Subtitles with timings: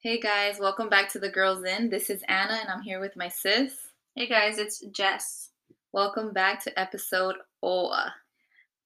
[0.00, 1.90] Hey guys, welcome back to the Girls Inn.
[1.90, 3.74] This is Anna and I'm here with my sis.
[4.14, 5.50] Hey guys, it's Jess.
[5.92, 8.14] Welcome back to episode OA.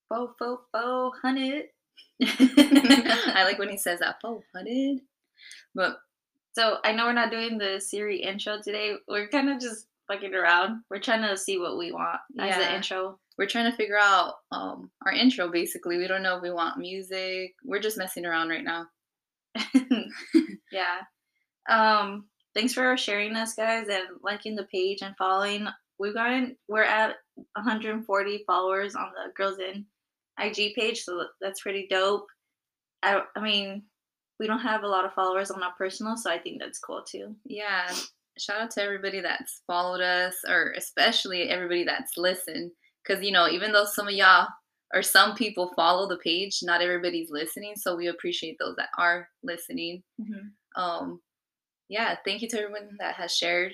[0.09, 1.65] Fo fo fo hundred.
[2.23, 5.01] I like when he says that, oh, hundred.
[5.75, 5.99] But
[6.53, 8.95] So I know we're not doing the Siri intro today.
[9.09, 10.83] We're kind of just fucking around.
[10.91, 12.77] We're trying to see what we want as the Yeah.
[12.77, 13.19] intro.
[13.39, 15.99] we're trying to figure out um, our intro basically.
[15.99, 17.55] We don't know if we want music.
[17.65, 18.87] We're just messing around right now.
[20.73, 21.01] yeah.
[21.69, 22.27] Um.
[22.55, 25.69] Thanks for sharing us, guys, and liking the page and following.
[25.99, 27.17] We've gotten we're at
[27.55, 29.87] 140 followers on the Girls Inn
[30.39, 32.27] IG page, so that's pretty dope.
[33.03, 33.85] I I mean,
[34.41, 37.05] we don't have a lot of followers on our personal, so I think that's cool
[37.07, 37.37] too.
[37.45, 37.93] Yeah.
[38.39, 42.71] Shout out to everybody that's followed us, or especially everybody that's listened.
[43.05, 44.47] Because, you know, even though some of y'all
[44.93, 47.75] or some people follow the page, not everybody's listening.
[47.77, 50.03] So we appreciate those that are listening.
[50.77, 51.21] um
[51.89, 53.73] yeah thank you to everyone that has shared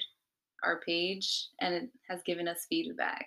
[0.65, 3.27] our page and it has given us feedback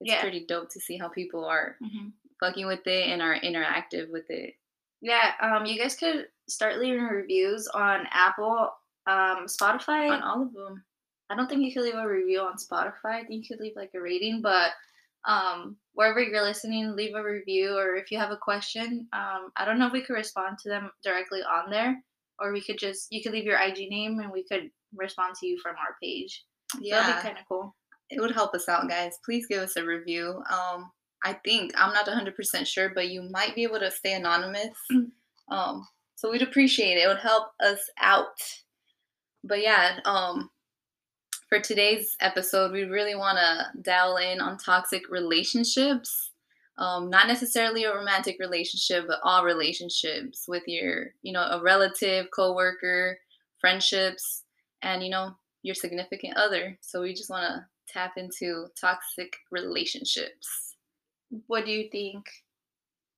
[0.00, 0.20] it's Yeah.
[0.20, 4.30] pretty dope to see how people are hmm fucking with it and are interactive with
[4.30, 4.54] it
[5.00, 8.70] Yeah, um, you guys could start leaving reviews on Apple,
[9.08, 10.10] um, Spotify.
[10.10, 10.84] on all of them
[11.30, 13.16] I don't think you could leave a review on Spotify.
[13.20, 14.70] I think you could leave like a rating, but
[15.26, 17.76] um, wherever you're listening, leave a review.
[17.76, 20.68] Or if you have a question, um, I don't know if we could respond to
[20.68, 21.96] them directly on there,
[22.38, 25.46] or we could just you could leave your IG name and we could respond to
[25.46, 26.44] you from our page.
[26.74, 27.74] That'd yeah be kind of cool.
[28.10, 30.90] it would help us out guys please give us a review um
[31.24, 34.74] i think i'm not 100% sure but you might be able to stay anonymous
[35.50, 38.36] um so we'd appreciate it it would help us out
[39.44, 40.50] but yeah um
[41.48, 46.30] for today's episode we really want to dial in on toxic relationships
[46.76, 52.26] um not necessarily a romantic relationship but all relationships with your you know a relative
[52.34, 53.18] coworker
[53.58, 54.44] friendships
[54.82, 60.76] and you know your significant other so we just want to tap into toxic relationships
[61.46, 62.26] What do you think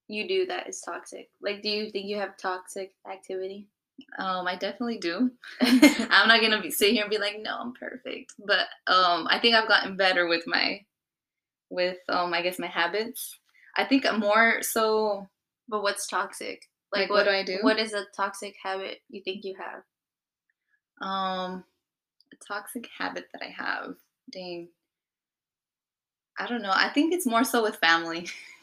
[0.08, 1.30] you do that is toxic?
[1.40, 3.68] Like, do you think you have toxic activity?
[4.18, 5.30] Um i definitely do
[5.60, 9.38] i'm not gonna be sit here and be like no i'm perfect but um i
[9.40, 10.80] think i've gotten better with my
[11.70, 13.38] with um i guess my habits
[13.76, 15.26] i think more so
[15.68, 16.68] But what's toxic?
[16.92, 17.58] Like, what do I do?
[17.62, 19.82] What is a toxic habit you think you have?
[21.00, 21.64] um
[22.32, 23.94] a toxic habit that i have
[24.32, 24.68] dang
[26.38, 28.26] i don't know i think it's more so with family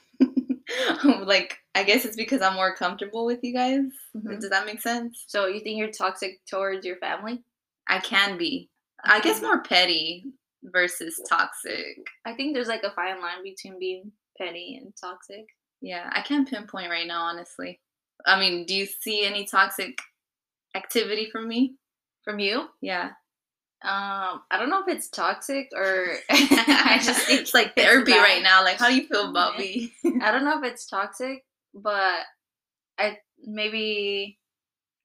[1.25, 3.81] like i guess it's because i'm more comfortable with you guys
[4.15, 4.39] Mhm.
[4.39, 7.43] does that make sense So you think you're toxic towards your family?
[7.87, 8.69] i can be
[9.03, 10.25] i guess more petty
[10.63, 15.45] versus toxic I think there's like a fine line between being petty and toxic.
[15.81, 17.79] Yeah, I can't pinpoint right now, honestly.
[18.25, 19.97] I mean, do you see any toxic
[20.75, 21.75] activity from me?
[22.25, 22.67] From you?
[22.81, 23.11] Yeah.
[23.83, 28.23] Um, I don't know if it's toxic or I just think it's like therapy bad.
[28.23, 28.63] right now.
[28.63, 29.93] Like, how do you feel about me?
[30.21, 32.21] I don't know if it's toxic, but
[32.97, 34.39] I maybe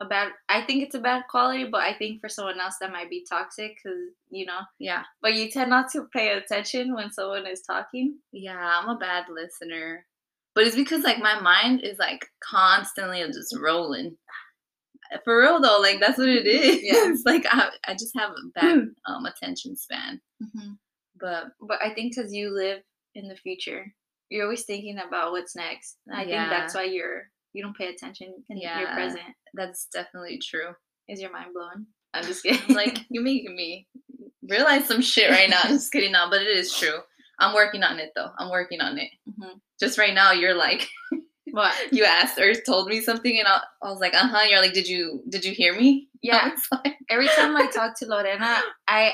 [0.01, 0.29] a bad.
[0.49, 3.27] I think it's a bad quality, but I think for someone else that might be
[3.29, 3.99] toxic because
[4.31, 4.61] you know.
[4.79, 5.03] yeah.
[5.21, 8.19] But you tend not to pay attention when someone is talking.
[8.33, 10.07] Yeah, I'm a bad listener.
[10.55, 14.19] But it's because, like, my mind is, like, constantly just rolling.
[15.25, 16.83] For real, though, like, that's what it is.
[16.83, 17.11] Yeah.
[17.11, 20.21] it's like, I, I just have a bad um, attention span.
[21.21, 22.81] But But I think because you live
[23.15, 23.85] in the future,
[24.29, 25.97] you're always thinking about what's next.
[26.07, 26.49] And I Yeah.
[26.49, 28.95] think that's why you're you don't pay attention in your Yeah.
[28.95, 29.23] present.
[29.55, 30.71] that's definitely true.
[31.09, 31.87] Is your mind blown?
[32.15, 32.75] I'm just kidding.
[32.75, 33.87] Like, you're making me
[34.49, 35.61] realize some shit right now.
[35.65, 36.99] I'm just kidding now, but it is true.
[37.39, 38.31] I'm working on it though.
[38.39, 39.11] I'm working on it.
[39.29, 39.61] Mhm.
[39.81, 40.89] Just right now, you're like,
[41.53, 41.73] what?
[41.93, 44.43] you asked or told me something, and I, I was like, uh huh.
[44.49, 46.09] You're like, did you did you hear me?
[46.25, 46.53] Yeah.
[46.71, 49.13] like, Every time I talk to Lorena, I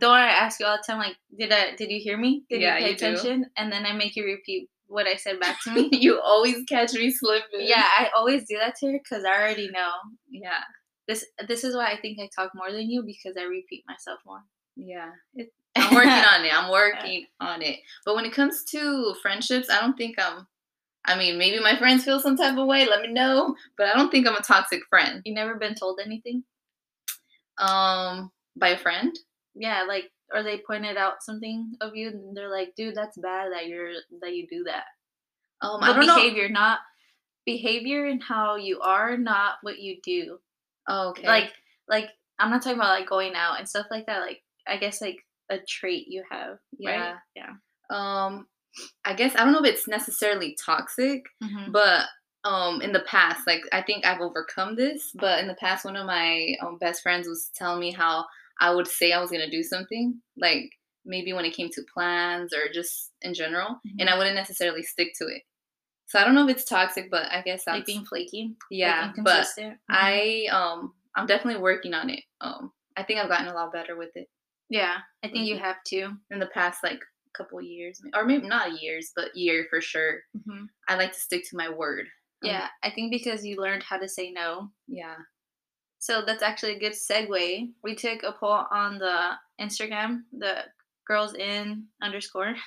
[0.00, 2.42] don't I ask you all the time like, did I did you hear me?
[2.50, 3.06] Did Yeah, you pay you do.
[3.06, 3.46] attention?
[3.56, 5.88] And then I make you repeat what I said back to me.
[5.92, 7.60] you always catch me slipping.
[7.74, 9.90] yeah, I always do that to her because I already know.
[10.30, 10.62] yeah,
[11.08, 14.18] This this is why I think I talk more than you because I repeat myself
[14.26, 14.42] more.
[14.76, 15.10] yeah.
[15.34, 16.52] It, I'm working on it.
[16.56, 17.78] I'm working on it.
[18.04, 20.46] But when it comes to friendships, I don't think I'm.
[21.06, 22.86] I mean, maybe my friends feel some type of way.
[22.86, 23.54] Let me know.
[23.76, 25.20] But I don't think I'm a toxic friend.
[25.24, 26.44] You never been told anything?
[27.58, 29.16] Um, by a friend.
[29.54, 33.52] Yeah, like or they pointed out something of you and they're like, dude, that's bad
[33.52, 34.84] that you're that you do that.
[35.60, 36.16] Um, But I don't know.
[36.16, 36.80] behavior, not
[37.44, 40.38] behavior and how you are, not what you do.
[40.88, 41.26] Oh, okay.
[41.26, 41.52] Like
[41.88, 42.08] like
[42.38, 44.20] I'm not talking about like going out and stuff like that.
[44.20, 45.18] Like I guess like
[45.50, 46.58] a trait you have.
[46.78, 46.90] yeah.
[46.90, 47.14] Right?
[47.36, 47.52] Yeah.
[47.90, 48.46] Um,
[49.04, 51.72] I guess I don't know if it's necessarily toxic, Mhm.
[51.72, 52.06] but
[52.44, 55.96] um in the past like i think i've overcome this but in the past one
[55.96, 58.24] of my um, best friends was telling me how
[58.60, 60.70] i would say i was going to do something like
[61.04, 63.96] maybe when it came to plans or just in general mm-hmm.
[63.98, 65.42] and i wouldn't necessarily stick to it
[66.06, 69.12] so i don't know if it's toxic but i guess that's like being flaky yeah
[69.16, 69.72] like but mm-hmm.
[69.88, 73.96] i um i'm definitely working on it um i think i've gotten a lot better
[73.96, 74.28] with it
[74.68, 75.54] yeah i think mm-hmm.
[75.54, 77.00] you have to in the past like
[77.36, 80.64] couple years or maybe not years but year for sure mm-hmm.
[80.88, 82.06] i like to stick to my word
[82.44, 84.70] yeah, I think because you learned how to say no.
[84.86, 85.16] Yeah.
[85.98, 87.70] So that's actually a good segue.
[87.82, 90.64] We took a poll on the Instagram, the
[91.06, 92.54] girls inn underscore.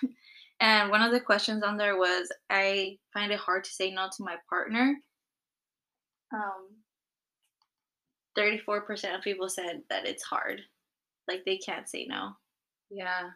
[0.59, 4.07] And one of the questions on there was I find it hard to say no
[4.07, 4.95] to my partner.
[6.33, 6.69] Um
[8.35, 10.61] 34% of people said that it's hard.
[11.27, 12.31] Like they can't say no.
[12.89, 13.29] Yeah.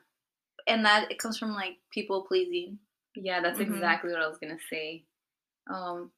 [0.68, 2.80] And that it comes from like people pleasing.
[3.16, 3.74] Yeah, that's mm-hmm.
[3.74, 5.04] exactly what I was to say.
[5.69, 6.12] Um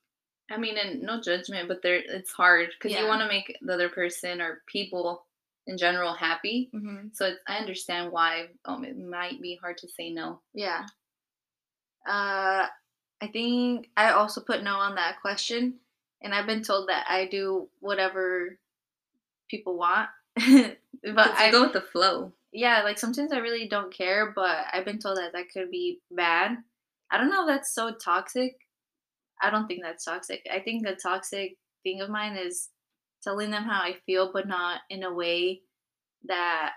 [0.51, 3.01] I mean, and no judgment, but there it's hard because yeah.
[3.01, 5.25] you want to make the other person or people
[5.68, 6.69] in general happy.
[6.74, 7.07] Mm-hmm.
[7.13, 10.42] So I understand why um it might be hard to say no.
[10.54, 10.86] Yeah.
[12.07, 12.68] Uh,
[13.22, 15.75] I think I also put no on that question,
[16.22, 18.57] and I've been told that I do whatever
[19.50, 20.78] people want, but
[21.18, 22.34] I go with the flow.
[22.53, 26.00] Yeah, like sometimes I really don't care, but I've been told that that could be
[26.11, 26.57] bad.
[27.11, 28.55] I don't know if that's so toxic
[29.44, 30.47] I don't think that's toxic.
[30.51, 32.69] I think the toxic thing of mine is
[33.23, 35.61] telling them how I feel, but not in a way
[36.25, 36.71] that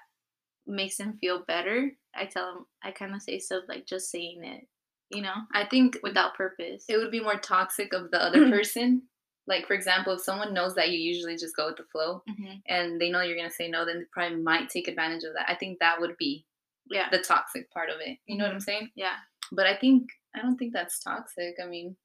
[0.66, 1.92] makes them feel better.
[2.14, 4.66] I tell them, I kind of say stuff like just saying it,
[5.14, 5.34] you know?
[5.54, 6.84] I think without purpose.
[6.88, 9.02] It would be more toxic of the other person.
[9.48, 12.54] Like, for example, if someone knows that you usually just go with the flow mm-hmm.
[12.68, 15.34] and they know you're going to say no, then they probably might take advantage of
[15.34, 15.48] that.
[15.48, 16.44] I think that would be
[16.90, 18.18] yeah the toxic part of it.
[18.26, 18.38] You mm-hmm.
[18.38, 18.64] know what I'm mm-hmm.
[18.64, 18.90] saying?
[18.94, 19.16] Yeah.
[19.52, 21.54] But I think, I don't think that's toxic.
[21.62, 21.96] I mean,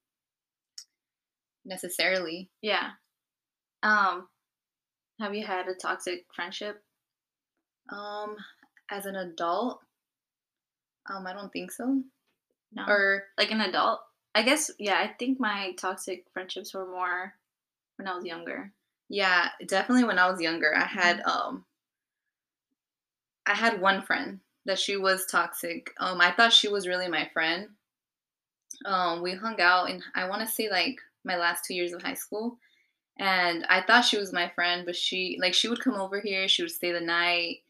[1.64, 2.50] necessarily.
[2.60, 2.90] Yeah.
[3.82, 4.28] Um,
[5.20, 6.82] have you had a toxic friendship?
[7.90, 8.36] Um,
[8.90, 9.80] as an adult,
[11.10, 12.02] um, I don't think so.
[12.72, 12.84] No.
[12.86, 14.00] Or like an adult.
[14.34, 17.34] I guess yeah, I think my toxic friendships were more
[17.96, 18.72] when I was younger.
[19.08, 20.74] Yeah, definitely when I was younger.
[20.74, 21.28] I had mm-hmm.
[21.28, 21.64] um
[23.46, 25.90] I had one friend that she was toxic.
[25.98, 27.68] Um I thought she was really my friend.
[28.84, 32.02] Um we hung out and I want to say like my last two years of
[32.02, 32.58] high school.
[33.18, 36.48] And I thought she was my friend, but she like she would come over here.
[36.48, 37.61] She would stay the night.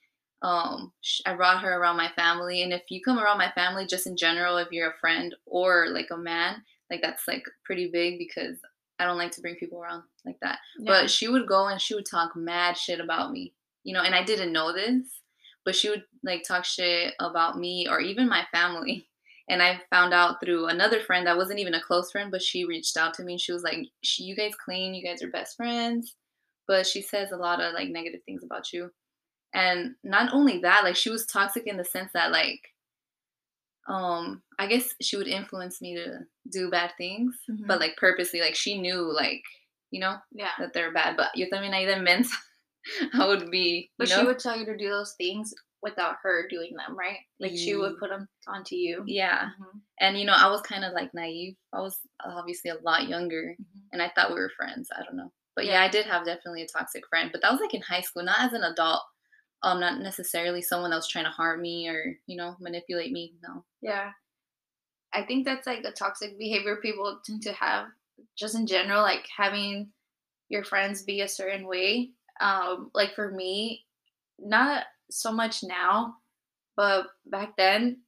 [0.42, 0.92] Um,
[1.24, 4.16] I brought her around my family, and if you come around my family, just in
[4.16, 8.58] general, if you're a friend or like a man, like that's like pretty big because
[8.98, 10.58] I don't like to bring people around like that.
[10.78, 10.92] Yeah.
[10.92, 13.52] But she would go and she would talk mad shit about me,
[13.82, 15.20] you know, and I didn't know this,
[15.64, 19.08] but she would like talk shit about me or even my family.
[19.48, 22.64] And I found out through another friend that wasn't even a close friend, but she
[22.64, 23.76] reached out to me and she was like,
[24.16, 26.14] "You guys clean, you guys are best friends,"
[26.68, 28.92] but she says a lot of like negative things about you.
[29.54, 32.60] And not only that, like she was toxic in the sense that like
[33.88, 36.20] um I guess she would influence me to
[36.50, 37.66] do bad things, mm-hmm.
[37.66, 39.42] but like purposely, like she knew like
[39.90, 41.16] you know yeah that they're bad.
[41.16, 42.36] But yo también ahí de mensa
[43.14, 43.90] I would be.
[43.98, 44.20] But know?
[44.20, 45.52] she would tell you to do those things
[45.82, 47.18] without her doing them, right?
[47.40, 49.02] Like she would put them onto you.
[49.06, 49.46] Yeah.
[49.46, 49.78] Mm-hmm.
[50.00, 51.56] And you know, I was kind of like naive.
[51.72, 53.80] I was obviously a lot younger mm-hmm.
[53.92, 54.88] and I thought we were friends.
[54.96, 55.32] I don't know.
[55.56, 55.72] But yeah.
[55.72, 55.82] yeah.
[55.82, 58.40] I did have definitely a toxic friend, but that was like in high school, not
[58.40, 59.02] as an adult.
[59.62, 63.34] Um not necessarily someone that was trying to harm me or, you know, manipulate me.
[63.42, 63.64] No.
[63.80, 64.12] Yeah.
[65.12, 67.86] I think that's like a toxic behavior people tend to have
[68.36, 69.90] just in general like having
[70.48, 72.10] your friends be a certain way.
[72.40, 73.84] Um like for me,
[74.38, 76.16] not so much now,
[76.76, 77.98] but back then,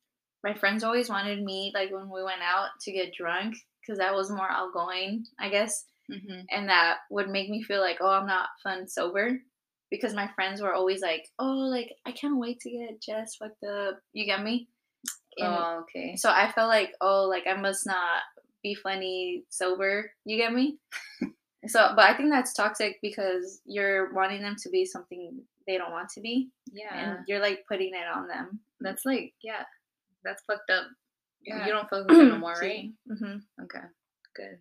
[0.42, 4.12] my friends always wanted me, like when we went out, to get drunk because I
[4.12, 5.84] was more outgoing, I guess.
[6.10, 6.40] Mm-hmm.
[6.50, 9.38] And that would make me feel like, oh, I'm not fun sober.
[9.94, 13.62] Because my friends were always like, oh, like, I can't wait to get Jess fucked
[13.62, 14.00] up.
[14.12, 14.66] You get me?
[15.38, 16.16] And oh, okay.
[16.16, 18.22] So I felt like, oh, like, I must not
[18.64, 20.10] be funny sober.
[20.24, 20.78] You get me?
[21.68, 25.92] so, but I think that's toxic because you're wanting them to be something they don't
[25.92, 26.48] want to be.
[26.72, 26.92] Yeah.
[26.92, 28.58] And you're like putting it on them.
[28.80, 29.62] That's like, yeah,
[30.24, 30.86] that's fucked up.
[31.46, 31.66] Yeah.
[31.66, 32.90] You don't fuck with them no more, right?
[33.08, 33.64] Mm-hmm.
[33.64, 33.86] Okay.
[34.34, 34.58] Good.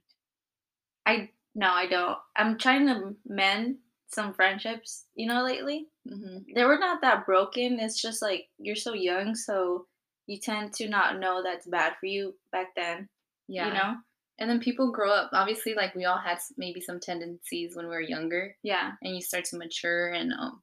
[1.08, 2.18] I, no, I don't.
[2.36, 3.78] I'm trying to mend
[4.13, 5.88] some friendships, you know, lately.
[6.08, 6.53] Mm-hmm.
[6.55, 7.79] They were not that broken.
[7.79, 9.88] It's just like you're so young, so
[10.27, 13.10] you tend to not know that's bad for you back then.
[13.48, 13.67] Yeah.
[13.67, 13.93] You know?
[14.39, 15.29] And then people grow up.
[15.34, 18.55] Obviously, like we all had maybe some tendencies when we were younger.
[18.63, 18.91] Yeah.
[19.01, 20.62] And you start to mature and um,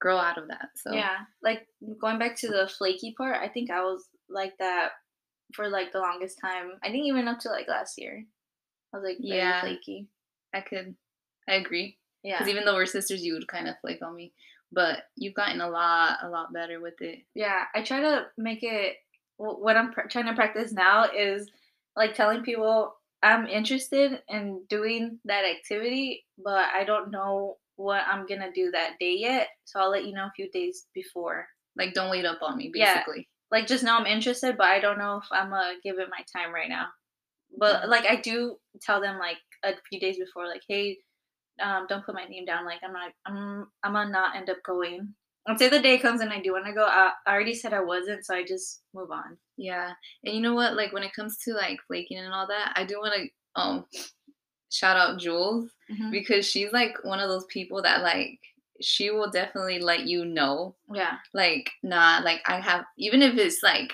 [0.00, 0.68] grow out of that.
[0.76, 1.66] So yeah, like
[2.00, 4.90] going back to the flaky part, I think I was like that
[5.54, 6.72] for like the longest time.
[6.82, 8.24] I think even up to like last year.
[8.92, 9.60] I was like very Yeah.
[9.60, 10.08] flaky.
[10.52, 10.96] I could,
[11.48, 11.96] I agree.
[12.22, 12.38] Yeah.
[12.38, 14.32] Because even though we're sisters, you would kind of flake on me.
[14.72, 17.20] But you've gotten a lot, a lot better with it.
[17.34, 18.96] Yeah, I try to make it.
[19.36, 21.48] What I'm pr- trying to practice now is
[21.96, 28.26] like telling people I'm interested in doing that activity, but I don't know what I'm
[28.26, 29.48] gonna do that day yet.
[29.64, 31.46] So I'll let you know a few days before.
[31.76, 32.94] Like, don't wait up on me, Yeah.
[32.94, 33.28] basically.
[33.50, 36.24] Like, just know I'm interested, but I don't know if I'm gonna give it my
[36.32, 36.88] time right now.
[37.56, 37.88] But Mhm.
[37.88, 40.98] like, I do tell them like a few days before, like, hey,
[41.62, 42.64] um, don't put my name down.
[42.64, 45.14] Like, I'm not, I'm, I'm gonna not end up going.
[45.56, 46.84] Say the day comes and I do want to go.
[46.84, 49.36] I, I already said I wasn't, so I just move on.
[49.56, 49.92] Yeah.
[50.24, 50.76] And you know what?
[50.76, 53.84] Like, when it comes to like flaking and all that, I do want to um
[54.70, 56.12] shout out Jules Mhm.
[56.12, 58.38] because she's like one of those people that like
[58.80, 61.16] she will definitely let you know Yeah.
[61.34, 63.92] like nah like i have even if it's like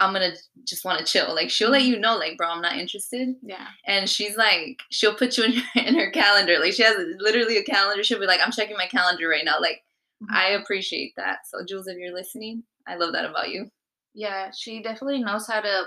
[0.00, 0.32] i'm gonna
[0.64, 1.34] just want to chill.
[1.34, 3.34] Like she'll let you know like bro i'm not interested.
[3.42, 3.68] Yeah.
[3.86, 5.52] and she's like she'll put you in,
[5.86, 6.58] in her calendar.
[6.58, 8.02] Like she has literally a calendar.
[8.02, 9.60] She'll be like i'm checking my calendar right now.
[9.60, 9.82] Like
[10.22, 10.34] Mhm.
[10.34, 11.40] i appreciate that.
[11.46, 13.70] So jules if you're listening i love that about you.
[14.14, 15.84] Yeah, she definitely knows how to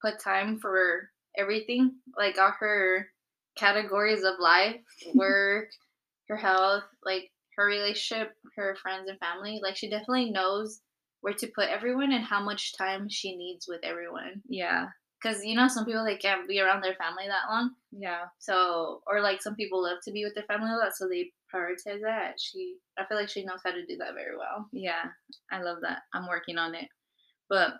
[0.00, 3.08] put time for everything, like all her
[3.56, 4.76] categories of life,
[5.14, 5.68] work,
[6.28, 9.58] her health, like her relationship, her friends and family.
[9.62, 10.80] Like she definitely knows
[11.22, 14.42] where to put everyone and how much time she needs with everyone.
[14.48, 14.88] yeah
[15.22, 17.74] Cuz you know some people they can't be around their family that long.
[17.92, 21.08] yeah So or like some people love to be with their family a lot so
[21.08, 22.40] they prioritize that.
[22.40, 24.68] She I feel like she knows how to do that very well.
[24.72, 25.04] yeah
[25.50, 26.88] i love that i'm working on it
[27.48, 27.74] but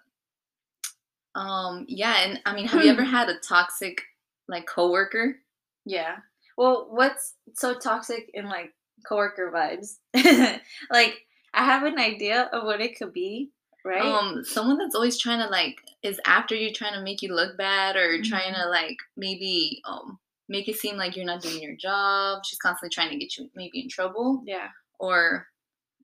[1.35, 4.03] um yeah and i mean have you ever had a toxic
[4.49, 5.37] like coworker
[5.85, 6.17] Yeah.
[6.57, 8.71] Well, what's so toxic in like
[9.09, 9.97] coworker vibes?
[10.91, 11.15] like
[11.55, 13.51] I have an idea of what it could be,
[13.85, 14.01] right?
[14.03, 17.57] um someone that's always trying to like is after you trying to make you look
[17.57, 18.63] bad or trying Mhm.
[18.63, 20.19] to like maybe um
[20.49, 23.51] make it seem like you're not doing your job she's constantly trying to get you
[23.55, 24.69] maybe in trouble yeah.
[24.99, 25.47] or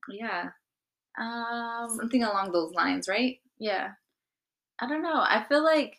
[0.09, 0.49] yeah
[1.17, 3.91] Um something along those lines right yeah.
[4.81, 5.15] I don't know.
[5.19, 5.97] I feel like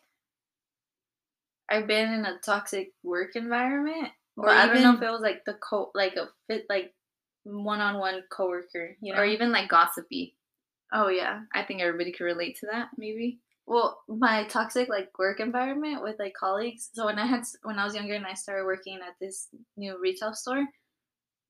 [1.69, 4.09] I've been in a toxic work environment.
[4.37, 6.95] Or I don't know if it was like the co like a fit like
[7.44, 9.20] one-on-one coworker, you know?
[9.20, 10.35] or even like gossipy
[10.92, 11.40] Oh yeah.
[11.54, 16.16] i think everybody could relate to that maybe Well, my toxic like work environment with
[16.18, 16.90] like colleagues.
[16.92, 19.97] So when I had when I was younger and I started working at this new
[20.00, 20.64] retail store,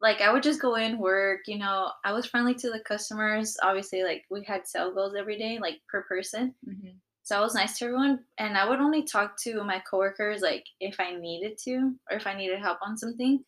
[0.03, 1.41] like I would just go in work.
[1.47, 3.57] You know, I was friendly to the customers.
[3.63, 6.55] Obviously, like we had sale goals every day, like per person.
[6.69, 6.91] mm-hmm.
[7.23, 10.65] So I was nice to everyone, and I would only talk to my coworkers like
[10.81, 13.45] if I needed to or if I needed help on something.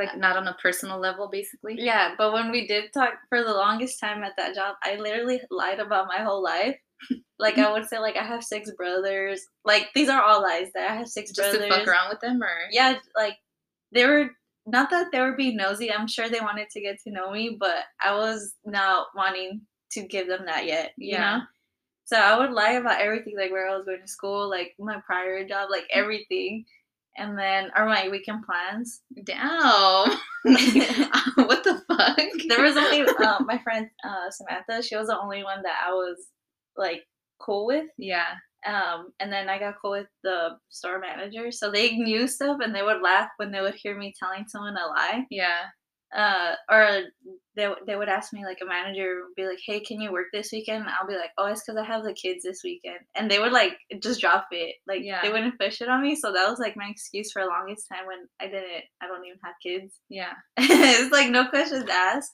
[0.00, 3.54] Like not on a personal level basically Yeah, but when we did talk for the
[3.54, 6.76] longest time at that job, I literally lied about my whole life.
[7.38, 9.40] Like I would say, like I have six brothers.
[9.64, 10.68] Like these are all lies.
[10.74, 11.70] That I have six just brothers.
[11.70, 13.36] to fuck around with them or Yeah, like
[13.92, 14.30] they were
[14.66, 15.90] not that they were being nosy.
[15.90, 20.02] I'm sure they wanted to get to know me, but I was not wanting to
[20.02, 20.92] give them that yet.
[20.98, 21.38] You Yeah.
[21.38, 21.42] know.
[22.04, 25.00] So I would lie about everything, like where I was going to school, like my
[25.06, 25.94] prior job, like mm.
[26.00, 26.64] everything,
[27.20, 29.02] and then or my weekend plans.
[29.24, 30.08] damn
[31.46, 32.16] what the fuck
[32.48, 34.82] there was only uh, my friend uh, Samantha.
[34.82, 36.16] She was the only one that I was
[36.76, 37.02] like
[37.40, 37.86] cool with.
[37.98, 38.34] yeah
[38.66, 42.74] Um, and then I got cool with the store manager, so they knew stuff, and
[42.74, 45.26] they would laugh when they would hear me telling someone a lie.
[45.30, 45.64] yeah
[46.16, 47.02] Uh, or
[47.54, 50.26] they they would ask me like a manager would be like, "Hey, can you work
[50.32, 52.98] this weekend?" And I'll be like, "Oh, it's because I have the kids this weekend,"
[53.14, 55.20] and they would like just drop it, like Yeah.
[55.22, 56.16] they wouldn't push it on me.
[56.16, 58.84] So that was like my excuse for the longest time when I didn't.
[59.00, 59.94] I don't even have kids.
[60.08, 62.32] yeah it's like no questions asked.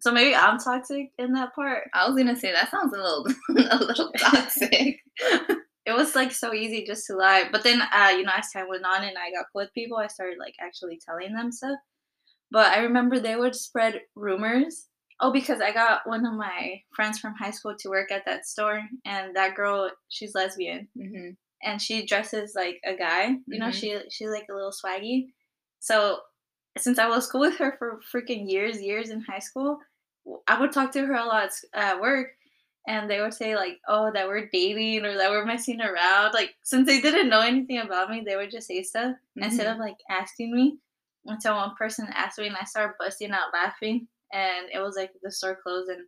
[0.00, 1.84] So maybe I'm toxic in that part.
[1.94, 3.26] I was gonna say that sounds a little
[3.70, 5.00] a little toxic.
[5.84, 7.44] It was like so easy just to lie.
[7.52, 9.98] But then uh, you know, as time went on and I got cool with people,
[9.98, 11.78] I started like actually telling them stuff.
[12.52, 14.86] But I remember they would spread rumors.
[15.20, 18.46] Oh, because I got one of my friends from high school to work at that
[18.46, 21.30] store and that girl, she's lesbian hmm
[21.64, 23.36] and she dresses like a guy.
[23.46, 23.74] You know, Mhm.
[23.80, 25.32] she she's like a little swaggy.
[25.80, 26.20] So
[26.76, 29.78] since I was cool with her for freaking years, years in high school,
[30.48, 32.28] I would talk to her a lot at work,
[32.88, 36.56] and they would say like, "Oh, that we're dating or that we're messing around." Like
[36.62, 39.98] since they didn't know anything about me, they would just say stuff instead of like
[40.10, 40.78] asking me.
[41.26, 45.10] Until one person asked me, and I started busting out laughing, and it was like
[45.22, 46.00] the store closed, and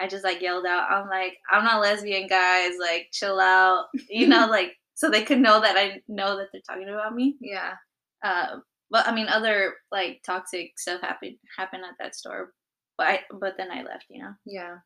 [0.00, 2.72] I just like yelled out, I'm like, I'm not lesbian, guys.
[2.80, 3.86] Like, chill out.
[4.08, 7.36] You know, like, so they could know that I know that they're talking about me.
[7.40, 7.74] Yeah.
[8.24, 8.56] Uh,
[8.90, 12.52] but I mean, other like toxic stuff happened happened at that store.
[12.96, 14.06] But I, but then I left.
[14.08, 14.32] You know.
[14.44, 14.78] Yeah.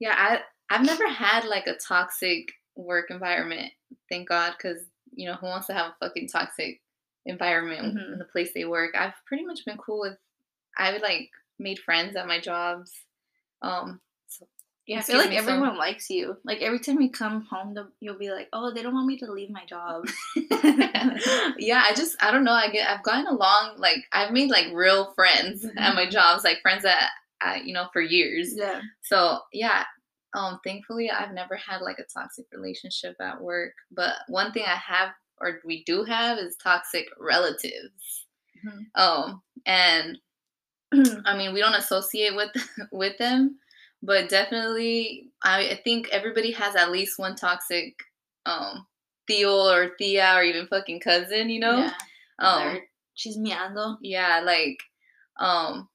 [0.00, 0.40] Yeah, I
[0.70, 3.72] I've never had like a toxic work environment.
[4.10, 6.80] Thank God, because you know who wants to have a fucking toxic
[7.26, 8.12] environment Mhm.
[8.14, 8.94] in the place they work.
[8.96, 10.18] I've pretty much been cool with.
[10.78, 12.90] i would like made friends at my jobs.
[13.60, 14.46] Um, so
[14.86, 16.38] Yeah, I feel like me, so- everyone likes you.
[16.44, 19.30] Like every time you come home, you'll be like, "Oh, they don't want me to
[19.30, 20.06] leave my job."
[21.58, 22.52] yeah, I just I don't know.
[22.52, 25.94] I get I've gotten along like I've made like real friends at Mhm.
[25.94, 27.10] my jobs, like friends that
[27.40, 28.54] I, you know for years.
[28.56, 29.84] yeah, So yeah,
[30.34, 33.74] um, thankfully I've never had like a toxic relationship at work.
[33.90, 35.10] But one thing I have
[35.42, 38.26] or we do have is toxic relatives.
[38.64, 38.86] Mhm.
[38.94, 40.18] Um, and
[41.26, 42.50] I mean we don't associate with
[42.92, 43.58] with them,
[44.02, 47.94] but definitely I, I think everybody has at least one toxic
[48.46, 48.86] um
[49.28, 51.76] Theo or Thea or even fucking cousin, you know?
[51.78, 51.92] yeah.
[52.38, 52.78] Um
[53.16, 53.96] chismeando.
[54.02, 54.78] yeah, like
[55.38, 55.88] um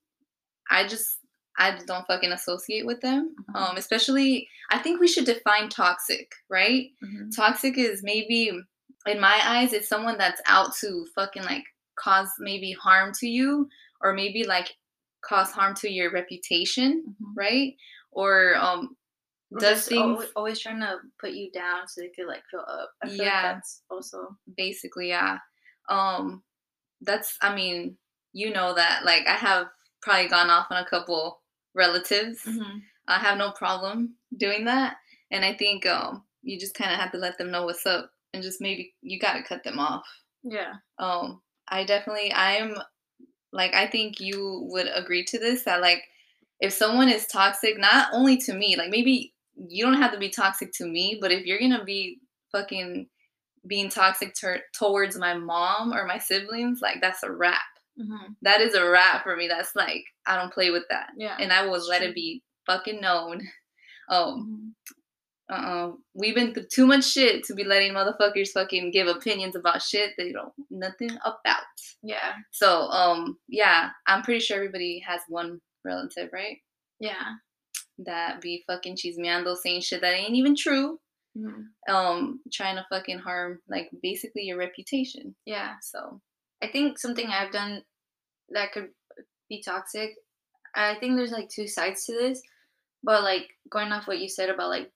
[0.69, 1.19] I just
[1.59, 3.35] I just don't fucking associate with them.
[3.51, 3.55] Mhm.
[3.55, 6.89] Um especially I think we should define toxic, right?
[7.03, 7.35] Mhm.
[7.35, 8.51] Toxic is maybe
[9.05, 11.63] in my eyes it's someone that's out to fucking like
[11.99, 13.67] cause maybe harm to you
[14.01, 14.75] or maybe like
[15.23, 17.33] cause harm to your reputation, Mhm.
[17.35, 17.75] right?
[18.11, 18.95] Or um
[19.53, 22.65] Or does things always, always trying to put you down so they could like feel
[22.67, 22.91] up.
[23.03, 23.33] I feel Yeah.
[23.43, 25.39] like that's also basically yeah
[25.89, 26.43] um
[27.01, 27.97] that's i mean
[28.33, 29.67] you know that like i have
[30.01, 31.41] probably gone off on a couple
[31.75, 32.81] relatives Mhm.
[33.07, 34.97] i have no problem doing that
[35.31, 38.11] and i think um you just kind of have to let them know what's up
[38.37, 40.05] and just maybe you got to cut them off.
[40.43, 42.77] Yeah, um i definitely i'm
[43.51, 46.03] like i think you would agree to this that like
[46.61, 50.29] if someone is toxic not only to me like maybe you don't have to be
[50.29, 52.19] toxic to me but if you're gonna be
[52.53, 53.07] fucking
[53.65, 57.59] being toxic tur towards my mom or my siblings like that's a wrap.
[57.99, 58.35] Mhm.
[58.43, 59.47] that is a wrap for me.
[59.49, 61.09] That's like i don't play with that.
[61.17, 63.41] Yeah, and i will let it be fucking known.
[64.09, 64.95] Um Mhm.
[65.49, 65.91] Uh-uh.
[66.13, 70.11] we've been through too much shit to be letting motherfuckers fucking give opinions about shit
[70.17, 71.63] they don't nothing about
[72.03, 76.57] yeah, so, um, yeah, I'm pretty sure everybody has one relative, right?
[76.99, 77.33] yeah.
[77.99, 80.99] That be fucking chismeando saying shit that ain't even true.
[81.35, 81.65] Mhm.
[81.89, 85.35] Um, trying to fucking harm like basically your reputation.
[85.45, 85.75] yeah.
[85.81, 86.21] So
[86.61, 87.83] I think something I've done
[88.49, 88.89] that could
[89.49, 90.11] be toxic.
[90.75, 92.41] I think there's like two sides to this,
[93.03, 94.91] but like going off what you said about like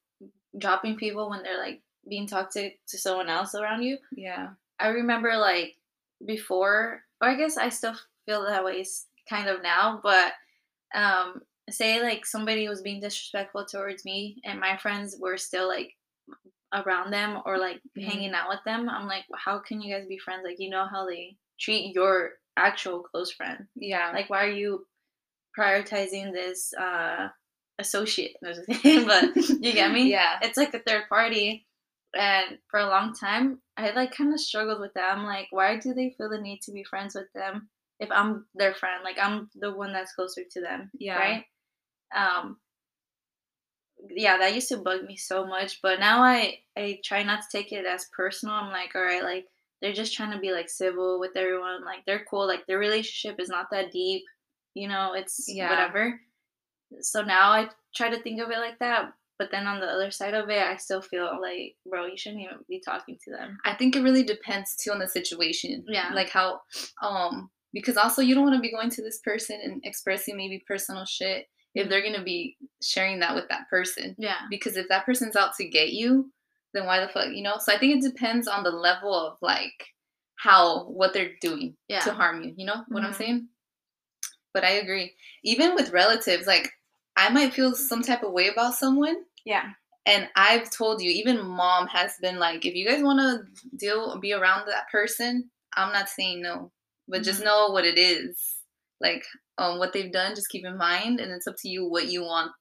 [0.58, 3.98] dropping people when they're like being toxic to someone else around you.
[4.16, 4.50] yeah.
[4.80, 5.76] I remember like
[6.26, 7.94] before, or I guess I still
[8.26, 8.84] feel that way
[9.30, 10.34] kind of now, but
[10.96, 15.96] um, say like somebody was being disrespectful towards me and my friends were still like
[16.74, 18.04] around them or like Mhm.
[18.06, 18.90] hanging out with them.
[18.90, 20.42] I'm like, how can you guys be friends?
[20.44, 23.68] Like, you know how they treat your actual close friend.
[23.76, 24.12] Yeah.
[24.14, 24.88] Like, why are you
[25.58, 27.30] prioritizing this uh,
[27.80, 28.36] associate?
[28.42, 30.10] No, just kidding, but you get me?
[30.12, 30.40] Yeah.
[30.42, 31.66] it's like a third party
[32.14, 35.78] and for a long time i like kind of struggled with that i'm like why
[35.78, 37.70] do they feel the need to be friends with them
[38.02, 41.18] if i'm their friend like i'm the one that's closer to them Yeah.
[41.18, 41.46] right
[42.14, 42.58] um
[44.10, 47.58] yeah that used to bug me so much but now i i try not to
[47.58, 49.46] take it as personal i'm like all right like
[49.82, 53.40] they're just trying to be like civil with everyone like they're cool like their relationship
[53.40, 54.24] is not that deep
[54.74, 55.70] you know it's Yeah.
[55.70, 56.20] whatever
[57.00, 60.12] so now i try to think of it like that but then on the other
[60.12, 63.58] side of it i still feel like bro you shouldn't even be talking to them
[63.66, 65.84] I think it really depends too on the situation.
[65.88, 66.12] Yeah.
[66.14, 66.62] Like how
[67.02, 70.64] um because also you don't want to be going to this person and expressing maybe
[70.68, 74.14] personal shit if they're gonna be sharing that with that person.
[74.20, 76.32] yeah because if that person's out to get you
[76.74, 79.38] then why the fuck you know so i think it depends on the level of
[79.42, 79.88] like
[80.36, 83.18] how what they're doing yeah to harm you you know what i'm Mhm.
[83.18, 83.48] saying
[84.54, 86.72] but i agree even with relatives like
[87.18, 89.70] i might feel some type of way about someone yeah
[90.06, 94.20] and i've told you even mom has been like if you guys want to deal
[94.20, 96.72] be around that person i'm not saying no
[97.08, 97.46] but just Mhm.
[97.46, 98.38] know what it is
[99.00, 99.24] like
[99.58, 102.24] um what they've done just keep in mind and it's up to you what you
[102.24, 102.52] want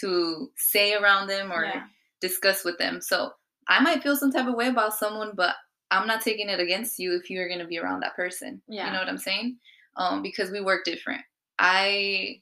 [0.00, 1.84] to say around them or yeah
[2.20, 3.02] discuss with them.
[3.02, 3.32] So
[3.68, 5.56] I might feel some type of way about someone, but
[5.90, 8.62] I'm not taking it against you if you're gonna be around that person.
[8.66, 8.86] Yeah.
[8.86, 9.58] You know what I'm saying?
[9.98, 11.20] Um, because we work different.
[11.58, 12.40] I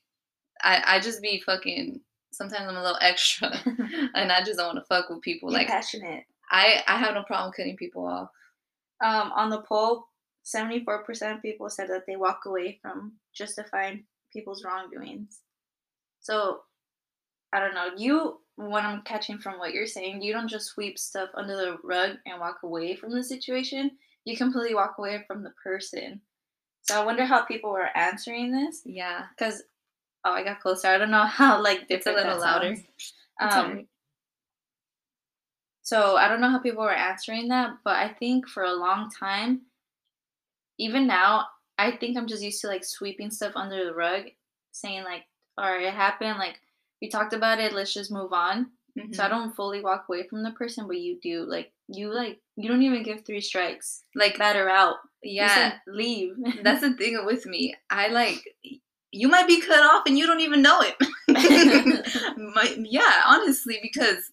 [0.62, 2.00] I I just be fucking
[2.32, 3.50] sometimes I'm a little extra
[4.14, 5.50] and I just don't wanna fuck with people.
[5.50, 8.28] You're like passionate I I have no problem cutting people off.
[9.02, 10.06] um on the poll
[10.44, 15.40] 74% of people said that they walk away from justifying people's wrongdoings
[16.20, 16.60] so
[17.52, 20.98] i don't know you what i'm catching from what you're saying you don't just sweep
[20.98, 23.90] stuff under the rug and walk away from the situation
[24.24, 26.20] you completely walk away from the person
[26.82, 29.26] so i wonder how people were answering this Yeah.
[29.36, 29.62] because
[30.24, 32.76] oh i got closer i don't know how like It's a different little louder.
[33.40, 33.86] Um alright.
[35.82, 39.10] so I don't know how people were answering that, but I think for a long
[39.10, 39.62] time,
[40.78, 41.46] even now,
[41.78, 44.24] I think I'm just used to like sweeping stuff under the rug,
[44.72, 45.24] saying like,
[45.58, 46.38] all right, it happened.
[46.38, 46.60] Like
[47.00, 47.72] we talked about it.
[47.72, 48.70] Let's just move on.
[48.98, 49.14] Mhm.
[49.14, 51.44] So I don't fully walk away from the person, but you do.
[51.44, 54.04] Like you like you don't even give three strikes.
[54.14, 54.96] like Batter out.
[55.22, 56.36] You yeah, leave.
[56.62, 57.74] that's the thing with me.
[57.90, 58.42] I like
[59.12, 60.96] you might be cut off and you don't even know it.
[62.54, 64.30] Might- yeah, honestly, because